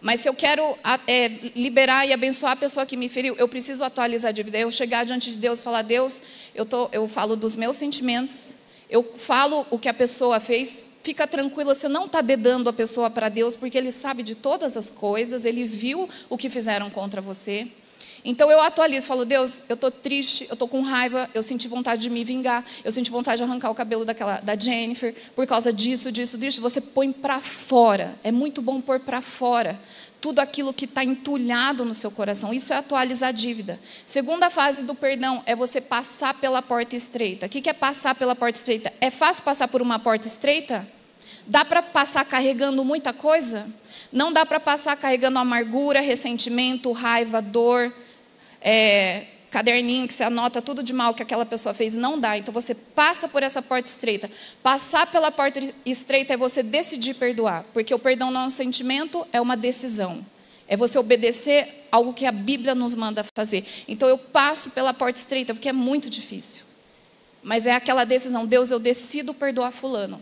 Mas 0.00 0.22
se 0.22 0.28
eu 0.28 0.32
quero 0.32 0.62
é, 1.06 1.28
liberar 1.54 2.06
e 2.08 2.14
abençoar 2.14 2.52
a 2.52 2.56
pessoa 2.56 2.86
que 2.86 2.96
me 2.96 3.10
feriu, 3.10 3.36
eu 3.36 3.46
preciso 3.46 3.84
atualizar 3.84 4.30
a 4.30 4.32
dívida. 4.32 4.56
Eu 4.56 4.70
chegar 4.70 5.04
diante 5.04 5.30
de 5.32 5.36
Deus 5.36 5.60
e 5.60 5.64
falar: 5.64 5.82
Deus, 5.82 6.22
eu, 6.54 6.64
tô, 6.64 6.88
eu 6.92 7.06
falo 7.06 7.36
dos 7.36 7.54
meus 7.54 7.76
sentimentos, 7.76 8.54
eu 8.88 9.04
falo 9.18 9.66
o 9.68 9.78
que 9.78 9.88
a 9.88 9.92
pessoa 9.92 10.40
fez. 10.40 10.96
Fica 11.04 11.26
tranquila, 11.26 11.74
você 11.74 11.88
não 11.88 12.06
está 12.06 12.22
dedando 12.22 12.70
a 12.70 12.72
pessoa 12.72 13.10
para 13.10 13.28
Deus, 13.28 13.54
porque 13.54 13.76
Ele 13.76 13.92
sabe 13.92 14.22
de 14.22 14.34
todas 14.34 14.78
as 14.78 14.88
coisas, 14.88 15.44
Ele 15.44 15.66
viu 15.66 16.08
o 16.30 16.38
que 16.38 16.48
fizeram 16.48 16.88
contra 16.88 17.20
você. 17.20 17.68
Então 18.24 18.50
eu 18.50 18.60
atualizo, 18.60 19.06
falo, 19.06 19.24
Deus, 19.24 19.62
eu 19.68 19.74
estou 19.74 19.90
triste, 19.90 20.46
eu 20.48 20.54
estou 20.54 20.68
com 20.68 20.82
raiva, 20.82 21.28
eu 21.34 21.42
senti 21.42 21.68
vontade 21.68 22.02
de 22.02 22.10
me 22.10 22.24
vingar, 22.24 22.64
eu 22.84 22.90
senti 22.90 23.10
vontade 23.10 23.38
de 23.38 23.44
arrancar 23.44 23.70
o 23.70 23.74
cabelo 23.74 24.04
daquela, 24.04 24.40
da 24.40 24.56
Jennifer 24.56 25.14
por 25.34 25.46
causa 25.46 25.72
disso, 25.72 26.10
disso, 26.10 26.36
disso. 26.36 26.60
Você 26.60 26.80
põe 26.80 27.12
para 27.12 27.40
fora. 27.40 28.18
É 28.22 28.32
muito 28.32 28.60
bom 28.60 28.80
pôr 28.80 29.00
para 29.00 29.20
fora 29.20 29.78
tudo 30.20 30.40
aquilo 30.40 30.74
que 30.74 30.84
está 30.84 31.04
entulhado 31.04 31.84
no 31.84 31.94
seu 31.94 32.10
coração. 32.10 32.52
Isso 32.52 32.72
é 32.72 32.76
atualizar 32.76 33.28
a 33.28 33.32
dívida. 33.32 33.78
Segunda 34.04 34.50
fase 34.50 34.82
do 34.82 34.94
perdão 34.94 35.42
é 35.46 35.54
você 35.54 35.80
passar 35.80 36.34
pela 36.34 36.60
porta 36.60 36.96
estreita. 36.96 37.46
O 37.46 37.48
que 37.48 37.68
é 37.68 37.72
passar 37.72 38.14
pela 38.14 38.34
porta 38.34 38.58
estreita? 38.58 38.92
É 39.00 39.10
fácil 39.10 39.44
passar 39.44 39.68
por 39.68 39.80
uma 39.80 39.98
porta 39.98 40.26
estreita? 40.26 40.86
Dá 41.46 41.64
para 41.64 41.82
passar 41.82 42.24
carregando 42.24 42.84
muita 42.84 43.12
coisa? 43.12 43.66
Não 44.12 44.32
dá 44.32 44.44
para 44.44 44.58
passar 44.58 44.96
carregando 44.96 45.38
amargura, 45.38 46.00
ressentimento, 46.00 46.90
raiva, 46.92 47.40
dor 47.40 47.92
é, 48.60 49.26
caderninho 49.50 50.06
que 50.06 50.12
você 50.12 50.24
anota 50.24 50.60
tudo 50.60 50.82
de 50.82 50.92
mal 50.92 51.14
que 51.14 51.22
aquela 51.22 51.46
pessoa 51.46 51.74
fez, 51.74 51.94
não 51.94 52.18
dá. 52.18 52.36
Então 52.36 52.52
você 52.52 52.74
passa 52.74 53.28
por 53.28 53.42
essa 53.42 53.62
porta 53.62 53.88
estreita. 53.88 54.30
Passar 54.62 55.10
pela 55.10 55.30
porta 55.30 55.60
estreita 55.84 56.34
é 56.34 56.36
você 56.36 56.62
decidir 56.62 57.14
perdoar, 57.14 57.64
porque 57.72 57.94
o 57.94 57.98
perdão 57.98 58.30
não 58.30 58.42
é 58.42 58.46
um 58.46 58.50
sentimento, 58.50 59.26
é 59.32 59.40
uma 59.40 59.56
decisão. 59.56 60.24
É 60.66 60.76
você 60.76 60.98
obedecer 60.98 61.86
algo 61.90 62.12
que 62.12 62.26
a 62.26 62.32
Bíblia 62.32 62.74
nos 62.74 62.94
manda 62.94 63.24
fazer. 63.34 63.64
Então 63.86 64.08
eu 64.08 64.18
passo 64.18 64.70
pela 64.70 64.92
porta 64.92 65.18
estreita 65.18 65.54
porque 65.54 65.68
é 65.68 65.72
muito 65.72 66.10
difícil. 66.10 66.64
Mas 67.42 67.64
é 67.64 67.72
aquela 67.72 68.04
decisão, 68.04 68.44
Deus, 68.44 68.70
eu 68.70 68.78
decido 68.78 69.32
perdoar 69.32 69.72
fulano. 69.72 70.20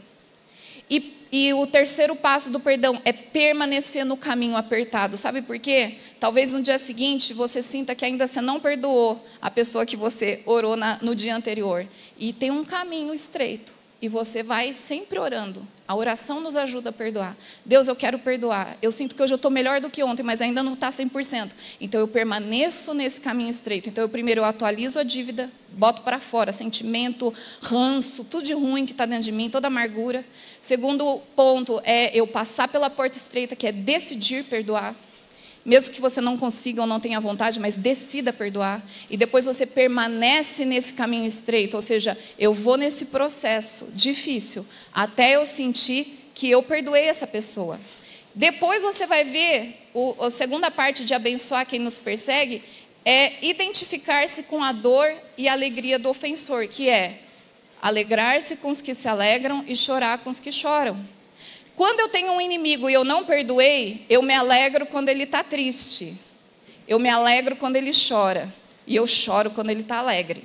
E, 0.88 1.15
e, 1.30 1.52
o 1.52 1.66
terceiro 1.66 2.14
passo 2.14 2.50
do 2.50 2.60
perdão 2.60 3.00
é 3.04 3.12
permanecer 3.12 4.04
no 4.04 4.16
caminho 4.16 4.56
apertado. 4.56 5.16
Sabe 5.16 5.42
por 5.42 5.58
quê? 5.58 5.96
Talvez 6.20 6.52
no 6.52 6.62
dia 6.62 6.78
seguinte 6.78 7.34
você 7.34 7.62
sinta 7.62 7.94
que 7.94 8.04
ainda 8.04 8.26
você 8.26 8.40
não 8.40 8.60
perdoou 8.60 9.24
a 9.40 9.50
pessoa 9.50 9.84
que 9.84 9.96
você 9.96 10.42
orou 10.46 10.76
na, 10.76 10.98
no 11.02 11.14
dia 11.14 11.34
anterior. 11.34 11.86
E 12.16 12.32
tem 12.32 12.50
um 12.50 12.64
caminho 12.64 13.12
estreito. 13.12 13.72
E 14.00 14.08
você 14.08 14.42
vai 14.42 14.72
sempre 14.74 15.18
orando. 15.18 15.66
A 15.88 15.94
oração 15.94 16.40
nos 16.40 16.56
ajuda 16.56 16.90
a 16.90 16.92
perdoar. 16.92 17.36
Deus, 17.64 17.86
eu 17.88 17.94
quero 17.94 18.18
perdoar. 18.18 18.76
Eu 18.82 18.90
sinto 18.90 19.14
que 19.14 19.22
hoje 19.22 19.32
eu 19.32 19.36
estou 19.36 19.50
melhor 19.50 19.80
do 19.80 19.88
que 19.88 20.02
ontem, 20.02 20.22
mas 20.22 20.40
ainda 20.40 20.62
não 20.62 20.74
está 20.74 20.90
100%. 20.90 21.52
Então 21.80 22.00
eu 22.00 22.08
permaneço 22.08 22.92
nesse 22.92 23.20
caminho 23.20 23.50
estreito. 23.50 23.88
Então 23.88 24.02
eu 24.02 24.08
primeiro 24.08 24.40
eu 24.40 24.44
atualizo 24.44 24.98
a 24.98 25.02
dívida, 25.02 25.50
boto 25.70 26.02
para 26.02 26.18
fora 26.18 26.52
sentimento, 26.52 27.32
ranço, 27.62 28.24
tudo 28.24 28.44
de 28.44 28.52
ruim 28.52 28.84
que 28.84 28.92
está 28.92 29.06
dentro 29.06 29.24
de 29.24 29.32
mim, 29.32 29.48
toda 29.48 29.68
amargura. 29.68 30.24
Segundo 30.60 31.20
ponto 31.36 31.80
é 31.84 32.10
eu 32.16 32.26
passar 32.26 32.68
pela 32.68 32.90
porta 32.90 33.16
estreita, 33.16 33.54
que 33.54 33.66
é 33.66 33.72
decidir 33.72 34.44
perdoar 34.44 34.94
mesmo 35.66 35.92
que 35.92 36.00
você 36.00 36.20
não 36.20 36.38
consiga 36.38 36.80
ou 36.80 36.86
não 36.86 37.00
tenha 37.00 37.18
vontade, 37.18 37.58
mas 37.58 37.76
decida 37.76 38.32
perdoar. 38.32 38.80
E 39.10 39.16
depois 39.16 39.46
você 39.46 39.66
permanece 39.66 40.64
nesse 40.64 40.94
caminho 40.94 41.26
estreito, 41.26 41.76
ou 41.76 41.82
seja, 41.82 42.16
eu 42.38 42.54
vou 42.54 42.76
nesse 42.76 43.06
processo 43.06 43.90
difícil 43.92 44.64
até 44.94 45.34
eu 45.34 45.44
sentir 45.44 46.30
que 46.32 46.48
eu 46.48 46.62
perdoei 46.62 47.06
essa 47.06 47.26
pessoa. 47.26 47.80
Depois 48.32 48.82
você 48.82 49.08
vai 49.08 49.24
ver, 49.24 49.88
o, 49.92 50.14
a 50.20 50.30
segunda 50.30 50.70
parte 50.70 51.04
de 51.04 51.12
abençoar 51.12 51.66
quem 51.66 51.80
nos 51.80 51.98
persegue 51.98 52.62
é 53.04 53.44
identificar-se 53.44 54.44
com 54.44 54.62
a 54.62 54.70
dor 54.70 55.12
e 55.36 55.48
a 55.48 55.52
alegria 55.52 55.98
do 55.98 56.08
ofensor, 56.08 56.68
que 56.68 56.88
é 56.88 57.22
alegrar-se 57.82 58.56
com 58.56 58.70
os 58.70 58.80
que 58.80 58.94
se 58.94 59.08
alegram 59.08 59.64
e 59.66 59.74
chorar 59.74 60.18
com 60.18 60.30
os 60.30 60.38
que 60.38 60.52
choram. 60.52 61.15
Quando 61.76 62.00
eu 62.00 62.08
tenho 62.08 62.32
um 62.32 62.40
inimigo 62.40 62.88
e 62.88 62.94
eu 62.94 63.04
não 63.04 63.26
perdoei, 63.26 64.06
eu 64.08 64.22
me 64.22 64.32
alegro 64.32 64.86
quando 64.86 65.10
ele 65.10 65.24
está 65.24 65.44
triste. 65.44 66.18
Eu 66.88 66.98
me 66.98 67.10
alegro 67.10 67.54
quando 67.54 67.76
ele 67.76 67.90
chora. 67.92 68.52
E 68.86 68.96
eu 68.96 69.06
choro 69.06 69.50
quando 69.50 69.68
ele 69.68 69.82
está 69.82 69.98
alegre. 69.98 70.42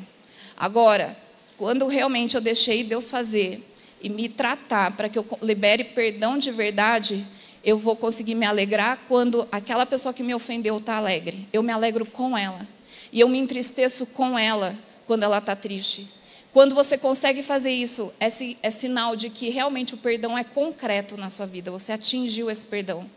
Agora, 0.57 1.17
quando 1.57 1.87
realmente 1.87 2.35
eu 2.35 2.41
deixei 2.41 2.83
Deus 2.83 3.09
fazer 3.09 3.65
e 4.01 4.09
me 4.09 4.27
tratar 4.27 4.97
para 4.97 5.07
que 5.07 5.17
eu 5.17 5.25
libere 5.41 5.85
perdão 5.85 6.37
de 6.37 6.51
verdade, 6.51 7.25
eu 7.63 7.77
vou 7.77 7.95
conseguir 7.95 8.35
me 8.35 8.45
alegrar 8.45 8.99
quando 9.07 9.47
aquela 9.51 9.85
pessoa 9.85 10.13
que 10.13 10.23
me 10.23 10.35
ofendeu 10.35 10.79
está 10.79 10.97
alegre. 10.97 11.47
Eu 11.53 11.63
me 11.63 11.71
alegro 11.71 12.05
com 12.05 12.37
ela. 12.37 12.67
E 13.09 13.21
eu 13.21 13.29
me 13.29 13.37
entristeço 13.37 14.05
com 14.07 14.37
ela 14.37 14.77
quando 15.07 15.23
ela 15.23 15.37
está 15.37 15.55
triste. 15.55 16.09
Quando 16.53 16.75
você 16.75 16.97
consegue 16.97 17.41
fazer 17.41 17.71
isso, 17.71 18.11
é, 18.19 18.27
é, 18.61 18.71
sinal 18.71 19.15
de 19.15 19.29
que 19.29 19.49
realmente 19.49 19.93
o 19.93 19.97
perdão 19.97 20.37
é 20.37 20.43
concreto 20.43 21.15
na 21.15 21.29
sua 21.29 21.45
vida, 21.45 21.71
você 21.71 21.93
atingiu 21.93 22.51
esse 22.51 22.65
perdão. 22.65 23.09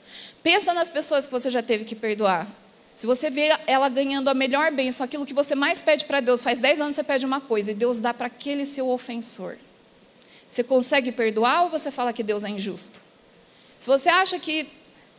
Pensa 0.42 0.73
nas 0.73 0.88
pessoas 0.88 1.27
que 1.27 1.33
você 1.33 1.51
já 1.51 1.62
teve 1.62 1.85
que 1.85 1.97
perdoar. 1.97 2.47
Se 2.94 3.07
você 3.07 3.31
vê 3.31 3.51
ela 3.66 3.88
ganhando 3.88 4.29
a 4.29 4.35
melhor 4.35 4.70
bênção, 4.70 5.05
aquilo 5.05 5.27
que 5.27 5.35
você 5.35 5.57
mais 5.57 5.81
pede 5.81 6.05
para 6.05 6.20
Deus, 6.20 6.40
faz 6.40 6.61
10 6.61 6.81
anos 6.81 6.94
você 6.94 7.03
pede 7.03 7.27
uma 7.27 7.40
coisa 7.40 7.73
e 7.73 7.75
Deus 7.75 7.99
dá 7.99 8.14
para 8.14 8.29
aquele 8.29 8.64
seu 8.64 8.88
ofensor. 8.88 9.57
Você 10.49 10.62
consegue 10.62 11.11
perdoar 11.11 11.64
ou 11.64 11.70
você 11.70 11.90
fala 11.90 12.12
que 12.12 12.23
Deus 12.23 12.44
é 12.44 12.49
injusto? 12.49 13.01
Se 13.77 13.88
você 13.88 14.09
acha 14.09 14.38
que 14.38 14.68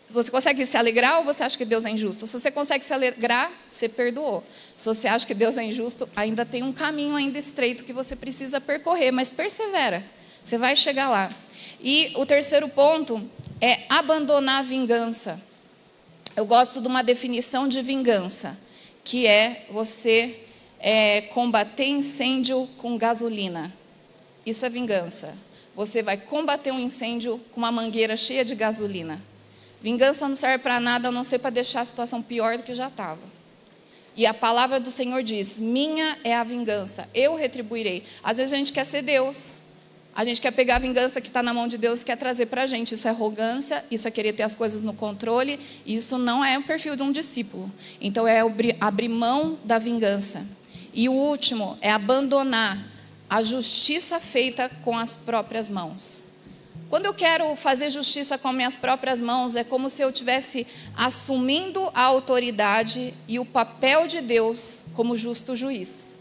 você 0.10 0.32
consegue 0.32 0.66
se 0.66 0.78
alegrar 0.78 1.20
ou 1.20 1.26
você 1.26 1.44
acha 1.44 1.58
que 1.58 1.66
Deus 1.66 1.84
é 1.84 1.90
injusto? 1.90 2.26
Se 2.28 2.40
você 2.40 2.52
consegue 2.52 2.86
se 2.86 2.94
alegrar, 2.94 3.52
você 3.70 3.90
perdoou. 3.90 4.44
Se 4.76 4.86
você 4.86 5.08
acha 5.08 5.26
que 5.26 5.34
Deus 5.34 5.58
é 5.58 5.64
injusto, 5.64 6.08
ainda 6.16 6.46
tem 6.46 6.64
um 6.64 6.72
caminho 6.72 7.16
ainda 7.16 7.38
estreito 7.38 7.84
que 7.84 7.92
você 7.92 8.16
precisa 8.16 8.62
percorrer, 8.62 9.12
mas 9.12 9.30
persevera. 9.30 10.04
Você 10.44 10.58
vai 10.58 10.76
chegar 10.76 11.10
lá. 11.10 11.30
E 11.82 12.14
o 12.16 12.26
terceiro 12.26 12.70
ponto 12.70 13.22
é 13.60 13.84
abandonar 13.90 14.60
a 14.60 14.64
vingança. 14.64 15.42
Eu 16.36 16.46
gosto 16.46 16.82
de 16.82 16.88
uma 16.88 17.04
definição 17.04 17.68
de 17.68 17.82
vingança, 17.82 18.58
que 19.04 19.26
é 19.26 19.66
você 19.72 20.46
é, 20.80 21.22
combater 21.22 21.88
incêndio 21.88 22.68
com 22.78 22.98
gasolina. 22.98 23.74
Isso 24.46 24.66
é 24.66 24.70
vingança. 24.70 25.34
Você 25.76 26.04
vai 26.04 26.18
combater 26.18 26.72
um 26.72 26.80
incêndio 26.80 27.40
com 27.52 27.58
uma 27.58 27.72
mangueira 27.72 28.16
cheia 28.16 28.46
de 28.46 28.54
gasolina. 28.54 29.22
Vingança 29.86 30.28
não 30.28 30.36
serve 30.36 30.64
para 30.64 30.80
nada 30.80 31.10
a 31.10 31.12
não 31.12 31.24
ser 31.24 31.38
para 31.38 31.52
deixar 31.52 31.82
a 31.82 31.86
situação 31.86 32.20
pior 32.20 32.58
do 32.58 32.64
que 32.64 32.74
já 32.74 32.88
estava. 32.88 33.22
E 34.18 34.26
a 34.26 34.34
palavra 34.34 34.80
do 34.80 34.90
Senhor 34.90 35.22
diz: 35.22 35.60
Minha 35.60 36.18
é 36.24 36.36
a 36.36 36.44
vingança, 36.44 37.08
eu 37.14 37.36
retribuirei. 37.36 38.04
Às 38.24 38.38
vezes 38.38 38.52
a 38.52 38.56
gente 38.58 38.74
quer 38.74 38.84
ser 38.84 39.04
Deus. 39.04 39.52
A 40.16 40.24
gente 40.24 40.42
quer 40.42 40.50
pegar 40.50 40.78
a 40.78 40.80
vingança 40.80 41.22
que 41.22 41.28
está 41.28 41.44
na 41.44 41.54
mão 41.54 41.68
de 41.68 41.78
Deus 41.78 42.02
e 42.02 42.06
quer 42.06 42.18
trazer 42.18 42.48
para 42.48 42.64
a 42.64 42.66
gente. 42.66 42.96
Isso 42.96 43.08
é 43.08 43.12
arrogância, 43.12 43.86
isso 43.92 44.08
é 44.08 44.12
querer 44.12 44.34
ter 44.34 44.42
as 44.42 44.56
coisas 44.56 44.82
no 44.82 44.92
controle, 44.92 45.60
isso 45.86 46.18
não 46.18 46.44
é 46.44 46.58
o 46.58 46.64
perfil 46.64 46.96
de 46.96 47.04
um 47.04 47.12
discípulo. 47.12 47.72
Então 48.02 48.28
é 48.28 48.42
abrir 48.82 49.08
mão 49.08 49.60
da 49.64 49.78
vingança. 49.78 50.48
E 50.96 51.08
o 51.08 51.14
último 51.14 51.78
é 51.80 51.92
abandonar 51.92 52.84
a 53.30 53.44
justiça 53.44 54.20
feita 54.20 54.68
com 54.84 54.98
as 54.98 55.16
próprias 55.16 55.70
mãos. 55.70 56.35
Quando 56.90 57.08
eu 57.08 57.14
quero 57.14 57.56
fazer 57.56 57.90
justiça 57.90 58.38
com 58.38 58.52
minhas 58.52 58.78
próprias 58.78 59.20
mãos, 59.20 59.56
é 59.56 59.64
como 59.64 59.90
se 59.90 60.02
eu 60.02 60.12
tivesse 60.12 60.68
assumindo 60.96 61.90
a 61.94 62.04
autoridade 62.04 63.14
e 63.28 63.40
o 63.40 63.46
papel 63.46 64.08
de 64.08 64.22
Deus 64.22 64.84
como 64.96 65.16
justo 65.16 65.56
juiz. 65.56 66.16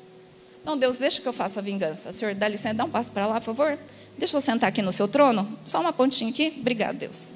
Não, 0.64 0.78
Deus, 0.78 0.96
deixa 0.96 1.20
que 1.20 1.28
eu 1.28 1.32
faça 1.32 1.60
a 1.60 1.62
vingança. 1.62 2.12
Senhor, 2.12 2.34
dá 2.34 2.48
licença, 2.48 2.74
dá 2.74 2.84
um 2.84 2.90
passo 2.90 3.10
para 3.10 3.26
lá, 3.26 3.40
por 3.40 3.54
favor. 3.54 3.78
Deixa 4.16 4.36
eu 4.36 4.40
sentar 4.40 4.70
aqui 4.70 4.80
no 4.80 4.92
seu 4.92 5.06
trono. 5.06 5.58
Só 5.66 5.80
uma 5.80 5.92
pontinha 5.92 6.30
aqui. 6.30 6.56
Obrigado, 6.58 6.96
Deus. 6.96 7.32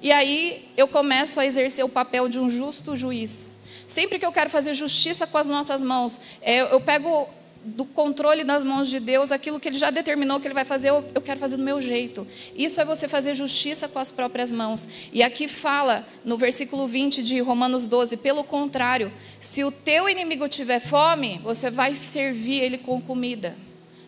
E 0.00 0.10
aí 0.10 0.68
eu 0.76 0.88
começo 0.88 1.38
a 1.38 1.46
exercer 1.46 1.84
o 1.84 1.88
papel 1.88 2.28
de 2.28 2.40
um 2.40 2.50
justo 2.50 2.96
juiz. 2.96 3.52
Sempre 3.86 4.18
que 4.18 4.26
eu 4.26 4.32
quero 4.32 4.50
fazer 4.50 4.74
justiça 4.74 5.26
com 5.26 5.38
as 5.38 5.48
nossas 5.48 5.82
mãos, 5.82 6.20
é, 6.40 6.62
eu 6.62 6.80
pego 6.80 7.28
do 7.64 7.84
controle 7.84 8.42
das 8.44 8.64
mãos 8.64 8.88
de 8.88 8.98
Deus, 8.98 9.30
aquilo 9.30 9.60
que 9.60 9.68
Ele 9.68 9.78
já 9.78 9.90
determinou 9.90 10.40
que 10.40 10.46
Ele 10.46 10.54
vai 10.54 10.64
fazer, 10.64 10.90
eu, 10.90 11.04
eu, 11.14 11.22
quero 11.22 11.38
fazer 11.38 11.56
do 11.56 11.62
meu 11.62 11.80
jeito. 11.80 12.26
Isso 12.56 12.80
é 12.80 12.84
você 12.84 13.06
fazer 13.06 13.34
justiça 13.34 13.88
com 13.88 13.98
as 13.98 14.10
próprias 14.10 14.50
mãos. 14.50 14.88
E 15.12 15.22
aqui 15.22 15.46
fala, 15.46 16.06
no 16.24 16.36
versículo 16.36 16.88
20 16.88 17.22
de 17.22 17.40
Romanos 17.40 17.86
12, 17.86 18.16
pelo 18.16 18.42
contrário, 18.42 19.12
se 19.38 19.62
o 19.62 19.70
teu 19.70 20.08
inimigo 20.08 20.48
tiver 20.48 20.80
fome, 20.80 21.40
você 21.42 21.70
vai 21.70 21.94
servir 21.94 22.60
ele 22.60 22.78
com 22.78 23.00
comida, 23.00 23.56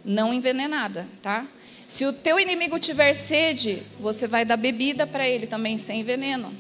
não 0.05 0.35
envenenada, 0.35 1.09
tá? 1.23 1.47
Se 1.87 2.05
o 2.07 2.13
teu 2.13 2.41
inimigo 2.41 2.79
tiver 2.79 3.15
sede, 3.15 3.83
você 4.01 4.27
vai 4.27 4.45
dar 4.45 4.57
bebida 4.57 5.07
para 5.07 5.29
ele 5.29 5.47
também 5.47 5.77
sem 5.77 6.03
veneno. 6.03 6.53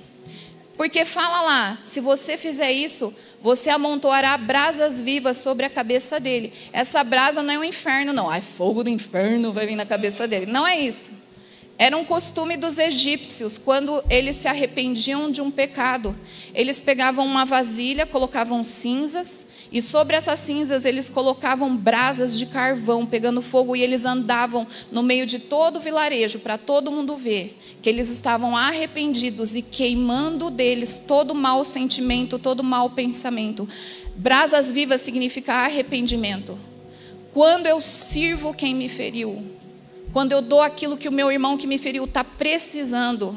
Porque 0.77 1.05
fala 1.05 1.41
lá, 1.41 1.79
se 1.85 2.01
você 2.01 2.37
fizer 2.37 2.73
isso, 2.73 3.15
você 3.45 3.69
amontoará 3.69 4.39
brasas 4.39 4.99
vivas 4.99 5.37
sobre 5.37 5.67
a 5.67 5.69
cabeça 5.69 6.19
dele. 6.19 6.51
Essa 6.73 7.05
brasa 7.05 7.43
não 7.43 7.53
é 7.53 7.59
um 7.59 7.65
inferno, 7.65 8.11
não. 8.11 8.31
Ai, 8.31 8.41
fogo 8.41 8.83
do 8.83 8.89
inferno 8.89 9.53
vai 9.53 9.67
vir 9.67 9.77
na 9.77 9.85
cabeça 9.85 10.27
dele. 10.27 10.47
Não 10.47 10.67
é 10.67 10.81
isso. 10.81 11.13
Era 11.77 11.95
um 11.95 12.07
costume 12.07 12.57
dos 12.57 12.79
egípcios, 12.79 13.59
quando 13.59 14.03
eles 14.09 14.37
se 14.37 14.49
arrependiam 14.49 15.31
de 15.31 15.43
um 15.43 15.51
pecado. 15.51 16.19
Eles 16.55 16.81
pegavam 16.81 17.27
uma 17.27 17.45
vasilha, 17.45 18.07
colocavam 18.07 18.65
cinzas, 18.65 19.49
e 19.73 19.83
sobre 19.83 20.17
essas 20.17 20.39
cinzas 20.41 20.85
eles 20.85 21.09
colocavam 21.09 21.77
brasas 21.77 22.39
de 22.39 22.47
carvão 22.47 23.05
pegando 23.05 23.43
fogo, 23.43 23.75
e 23.75 23.83
eles 23.83 24.05
andavam 24.05 24.67
no 24.91 25.03
meio 25.03 25.27
de 25.27 25.39
todo 25.39 25.77
o 25.77 25.81
vilarejo, 25.81 26.39
para 26.39 26.57
todo 26.57 26.93
mundo 26.93 27.17
ver 27.17 27.59
que 27.83 27.89
eles 27.89 28.09
estavam 28.09 28.57
arrependidos 28.57 29.55
e 29.55 29.63
queimando 29.63 30.51
deles 30.51 31.05
todo 31.07 31.35
mau 31.35 31.65
sentimento, 31.65 32.39
todo 32.39 32.63
mau 32.63 32.91
pensamento. 32.91 33.69
Brasas 34.17 34.71
vivas 34.71 35.01
significa 35.01 35.55
arrependimento. 35.55 36.59
Quando 37.33 37.67
eu 37.67 37.81
sirvo 37.81 38.55
quem 38.55 38.75
me 38.75 38.89
feriu, 38.89 39.45
quando 40.13 40.33
eu 40.33 40.41
dou 40.41 40.63
aquilo 40.63 40.97
que 40.97 41.09
o 41.09 41.13
meu 41.13 41.33
irmão 41.33 41.57
que 41.59 41.67
me 41.67 41.77
feriu 41.77 42.05
está 42.05 42.23
precisando, 42.23 43.37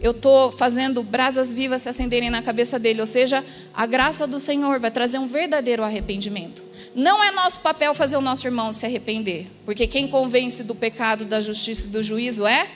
eu 0.00 0.10
estou 0.10 0.52
fazendo 0.52 1.02
brasas 1.02 1.52
vivas 1.52 1.82
se 1.82 1.88
acenderem 1.88 2.30
na 2.30 2.42
cabeça 2.42 2.78
dele. 2.78 3.00
Ou 3.00 3.06
seja, 3.06 3.44
a 3.74 3.86
graça 3.86 4.26
do 4.26 4.38
Senhor 4.38 4.78
vai 4.78 4.90
trazer 4.90 5.18
um 5.18 5.26
verdadeiro 5.26 5.82
arrependimento. 5.82 6.62
Não 6.94 7.22
é 7.22 7.30
nosso 7.30 7.60
papel 7.60 7.94
fazer 7.94 8.16
o 8.16 8.22
nosso 8.22 8.46
irmão 8.46 8.72
se 8.72 8.86
arrepender, 8.86 9.46
porque 9.66 9.86
quem 9.86 10.08
convence 10.08 10.64
do 10.64 10.74
pecado, 10.74 11.26
da 11.26 11.42
justiça 11.42 11.88
e 11.88 11.90
do 11.90 12.02
juízo 12.02 12.46
é 12.46 12.66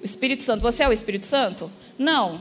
o 0.00 0.04
Espírito 0.04 0.42
Santo. 0.42 0.62
Você 0.62 0.82
é 0.82 0.88
o 0.88 0.92
Espírito 0.92 1.26
Santo? 1.26 1.70
Não. 1.98 2.40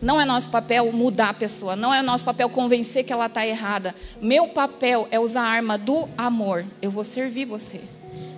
Não 0.00 0.20
é 0.20 0.24
nosso 0.24 0.50
papel 0.50 0.92
mudar 0.92 1.30
a 1.30 1.34
pessoa, 1.34 1.74
não 1.74 1.92
é 1.92 2.02
nosso 2.02 2.24
papel 2.24 2.48
convencer 2.48 3.04
que 3.04 3.12
ela 3.12 3.26
está 3.26 3.44
errada. 3.44 3.94
Meu 4.20 4.48
papel 4.48 5.08
é 5.10 5.18
usar 5.18 5.42
a 5.42 5.48
arma 5.48 5.76
do 5.76 6.08
amor. 6.16 6.64
Eu 6.80 6.90
vou 6.90 7.02
servir 7.02 7.46
você. 7.46 7.80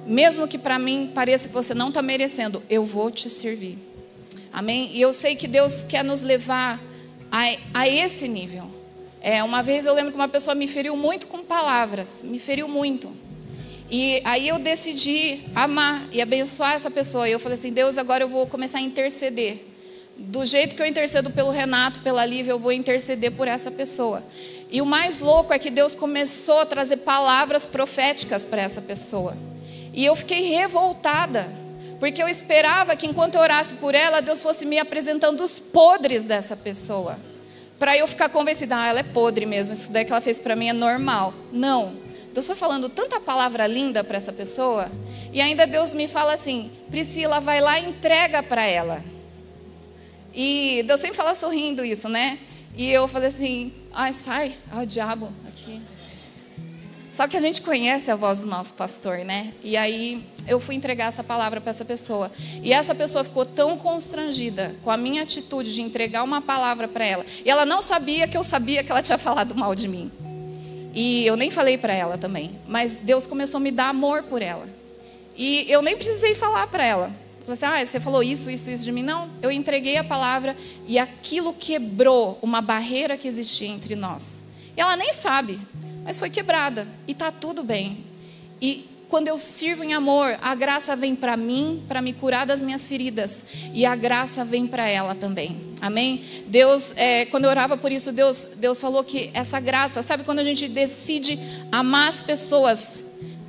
Mesmo 0.07 0.47
que 0.47 0.57
para 0.57 0.79
mim 0.79 1.11
pareça 1.12 1.49
que 1.49 1.55
você 1.55 1.75
não 1.75 1.88
está 1.88 2.01
merecendo, 2.01 2.62
eu 2.71 2.85
vou 2.85 3.11
te 3.11 3.29
servir. 3.29 3.77
Amém? 4.53 4.90
E 4.95 5.01
eu 5.01 5.12
sei 5.12 5.35
que 5.35 5.49
Deus 5.49 5.83
quer 5.83 6.05
nos 6.05 6.23
levar 6.23 6.81
a, 7.31 7.57
a 7.75 7.88
esse 7.88 8.29
nível. 8.29 8.71
É, 9.21 9.42
uma 9.42 9.62
vez 9.62 9.85
eu 9.85 9.92
lembro 9.92 10.12
que 10.12 10.16
uma 10.16 10.29
pessoa 10.29 10.55
me 10.55 10.69
feriu 10.69 10.97
muito 10.97 11.27
com 11.27 11.42
palavras, 11.42 12.23
me 12.23 12.38
feriu 12.38 12.69
muito. 12.69 13.11
E 13.90 14.21
aí 14.25 14.49
eu 14.49 14.59
decidi 14.59 15.40
amar 15.55 16.09
e 16.12 16.23
abençoar 16.23 16.75
essa 16.75 16.90
pessoa. 16.90 17.29
E 17.29 17.33
eu 17.33 17.40
falei 17.40 17.59
assim: 17.59 17.73
Deus, 17.73 17.99
agora 17.99 18.23
eu 18.23 18.29
vou 18.29 18.47
começar 18.47 18.79
a 18.79 18.83
interceder. 18.83 19.59
Do 20.16 20.47
jeito 20.47 20.75
que 20.75 20.81
eu 20.81 20.87
intercedo 20.87 21.31
pelo 21.31 21.51
Renato, 21.51 22.01
pela 22.01 22.25
Lívia, 22.25 22.53
eu 22.53 22.59
vou 22.59 22.73
interceder 22.73 23.33
por 23.33 23.47
essa 23.47 23.71
pessoa. 23.71 24.23
E 24.71 24.81
o 24.81 24.87
mais 24.87 25.19
louco 25.19 25.53
é 25.53 25.59
que 25.59 25.71
Deus 25.71 25.95
começou 25.95 26.61
a 26.61 26.66
trazer 26.66 26.99
palavras 26.99 27.66
proféticas 27.66 28.42
para 28.42 28.62
essa 28.62 28.81
pessoa. 28.81 29.37
E 29.97 30.05
eu 30.05 30.15
fiquei 30.15 30.51
revoltada, 30.51 31.51
porque 31.99 32.23
eu 32.23 32.29
esperava 32.29 32.95
que 32.95 33.07
enquanto 33.07 33.37
eu 33.37 33.41
orasse 33.41 33.77
por 33.77 33.95
ela, 33.95 34.21
Deus 34.21 34.43
fosse 34.43 34.67
me 34.67 34.79
apresentando 34.79 35.43
os 35.43 35.59
podres 35.59 36.27
dessa 36.27 36.55
pessoa. 36.55 37.19
Para 37.79 37.97
eu 37.97 38.07
ficar 38.07 38.29
convencida, 38.29 38.77
ah, 38.77 38.87
ela 38.87 39.01
é 39.01 39.03
podre 39.03 39.47
mesmo, 39.47 39.73
isso 39.73 39.91
daí 39.91 40.05
que 40.05 40.13
ela 40.13 40.21
fez 40.21 40.39
para 40.39 40.55
mim 40.55 40.69
é 40.69 40.75
normal. 40.75 41.33
Não. 41.51 41.97
Deus 42.35 42.47
foi 42.47 42.55
falando 42.55 42.91
tanta 42.91 43.19
palavra 43.19 43.67
linda 43.67 44.05
para 44.05 44.19
essa 44.19 44.35
pessoa, 44.35 44.93
e 45.33 45.41
ainda 45.41 45.67
Deus 45.67 45.95
me 45.95 46.07
fala 46.07 46.35
assim: 46.35 46.71
Priscila, 46.91 47.41
vai 47.41 47.63
lá 47.63 47.81
e 47.81 47.89
entrega 47.89 48.43
para 48.43 48.67
ela. 48.67 49.03
E 50.35 50.85
Deus 50.87 51.01
sempre 51.01 51.17
fala 51.17 51.35
sorrindo 51.35 51.83
isso, 51.83 52.11
né? 52.11 52.39
E 52.77 52.91
eu 52.91 53.09
falei 53.09 53.29
assim: 53.29 53.73
ai, 53.95 54.13
sai, 54.13 54.55
ai, 54.71 54.85
o 54.85 54.87
diabo. 54.87 55.33
Só 57.16 57.26
que 57.26 57.35
a 57.35 57.40
gente 57.40 57.62
conhece 57.62 58.11
a 58.11 58.14
voz 58.14 58.40
do 58.40 58.46
nosso 58.46 58.74
pastor, 58.74 59.20
né? 59.20 59.55
E 59.64 59.74
aí 59.74 60.22
eu 60.46 60.61
fui 60.61 60.74
entregar 60.74 61.07
essa 61.07 61.24
palavra 61.24 61.62
para 61.62 61.70
essa 61.70 61.83
pessoa. 61.83 62.31
E 62.62 62.74
essa 62.74 62.94
pessoa 62.94 63.24
ficou 63.24 63.46
tão 63.46 63.79
constrangida 63.79 64.76
com 64.83 64.90
a 64.90 64.98
minha 64.98 65.22
atitude 65.22 65.72
de 65.72 65.81
entregar 65.81 66.22
uma 66.22 66.42
palavra 66.42 66.87
para 66.87 67.07
ela. 67.07 67.24
E 67.42 67.48
ela 67.48 67.64
não 67.64 67.81
sabia 67.81 68.29
que 68.29 68.37
eu 68.37 68.44
sabia 68.44 68.85
que 68.85 68.92
ela 68.92 69.00
tinha 69.00 69.16
falado 69.16 69.55
mal 69.55 69.74
de 69.74 69.88
mim. 69.88 70.12
E 70.94 71.24
eu 71.24 71.37
nem 71.37 71.50
falei 71.50 71.79
para 71.79 71.94
ela 71.94 72.18
também. 72.18 72.61
Mas 72.68 72.96
Deus 72.96 73.26
começou 73.26 73.57
a 73.57 73.61
me 73.62 73.70
dar 73.70 73.88
amor 73.88 74.24
por 74.24 74.42
ela. 74.42 74.68
E 75.35 75.64
eu 75.72 75.81
nem 75.81 75.96
precisei 75.96 76.35
falar 76.35 76.66
para 76.66 76.85
ela. 76.85 77.11
Falei 77.46 77.55
assim, 77.55 77.64
ah, 77.64 77.87
você 77.87 77.98
falou 77.98 78.22
isso, 78.22 78.50
isso, 78.50 78.68
isso 78.68 78.85
de 78.85 78.92
mim. 78.92 79.02
Não, 79.02 79.31
eu 79.40 79.50
entreguei 79.50 79.96
a 79.96 80.05
palavra 80.05 80.55
e 80.87 80.98
aquilo 80.98 81.55
quebrou 81.55 82.38
uma 82.42 82.61
barreira 82.61 83.16
que 83.16 83.26
existia 83.26 83.68
entre 83.68 83.96
nós. 83.96 84.48
E 84.76 84.83
ela 84.83 84.98
nem 84.98 85.14
sabe 85.14 85.59
mas 86.07 86.21
foi 86.21 86.31
quebrada 86.31 86.87
e 87.09 87.12
está 87.12 87.33
tudo 87.33 87.64
bem. 87.64 88.05
E 88.62 88.88
quando 89.09 89.27
eu 89.29 89.37
sirvo 89.37 89.83
em 89.83 89.92
amor, 89.92 90.38
a 90.40 90.55
graça 90.55 90.95
vem 90.95 91.16
para 91.16 91.37
mim, 91.37 91.83
para 91.88 92.01
me 92.01 92.12
curar 92.12 92.47
das 92.47 92.62
minhas 92.62 92.87
feridas, 92.87 93.45
e 93.75 93.85
a 93.85 93.95
graça 93.97 94.45
vem 94.45 94.66
para 94.69 94.88
ela 94.88 95.16
também. 95.16 95.61
Amém? 95.81 96.25
Deus, 96.47 96.95
é, 96.97 97.25
quando 97.27 97.45
eu 97.45 97.51
orava 97.51 97.77
por 97.77 97.90
isso, 97.90 98.12
Deus, 98.12 98.51
Deus 98.57 98.81
falou 98.81 99.03
que 99.03 99.31
essa 99.35 99.59
graça, 99.59 100.03
sabe 100.03 100.23
quando 100.23 100.38
a 100.38 100.45
gente 100.45 100.69
decide 100.69 101.38
amar 101.71 102.09
as 102.09 102.23
pessoas, 102.23 103.05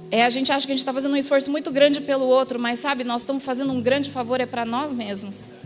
é, 0.09 0.25
a 0.25 0.29
gente 0.29 0.51
acha 0.51 0.65
que 0.65 0.71
a 0.71 0.75
gente 0.75 0.79
está 0.81 0.93
fazendo 0.93 1.13
um 1.13 1.17
esforço 1.17 1.51
muito 1.51 1.71
grande 1.71 2.01
pelo 2.01 2.25
outro, 2.25 2.59
mas 2.59 2.79
sabe, 2.79 3.03
nós 3.03 3.21
estamos 3.21 3.43
fazendo 3.43 3.71
um 3.71 3.81
grande 3.81 4.09
favor 4.09 4.41
é 4.41 4.47
para 4.47 4.65
nós 4.65 4.91
mesmos. 4.93 5.57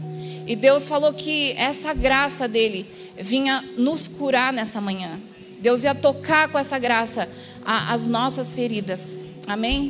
E 0.45 0.55
Deus 0.55 0.87
falou 0.87 1.13
que 1.13 1.53
essa 1.53 1.93
graça 1.93 2.47
dele 2.47 2.85
vinha 3.17 3.61
nos 3.77 4.07
curar 4.07 4.51
nessa 4.51 4.81
manhã. 4.81 5.19
Deus 5.61 5.83
ia 5.83 5.95
tocar 5.95 6.49
com 6.49 6.57
essa 6.57 6.77
graça 6.79 7.29
as 7.63 8.07
nossas 8.07 8.53
feridas. 8.53 9.25
Amém? 9.47 9.89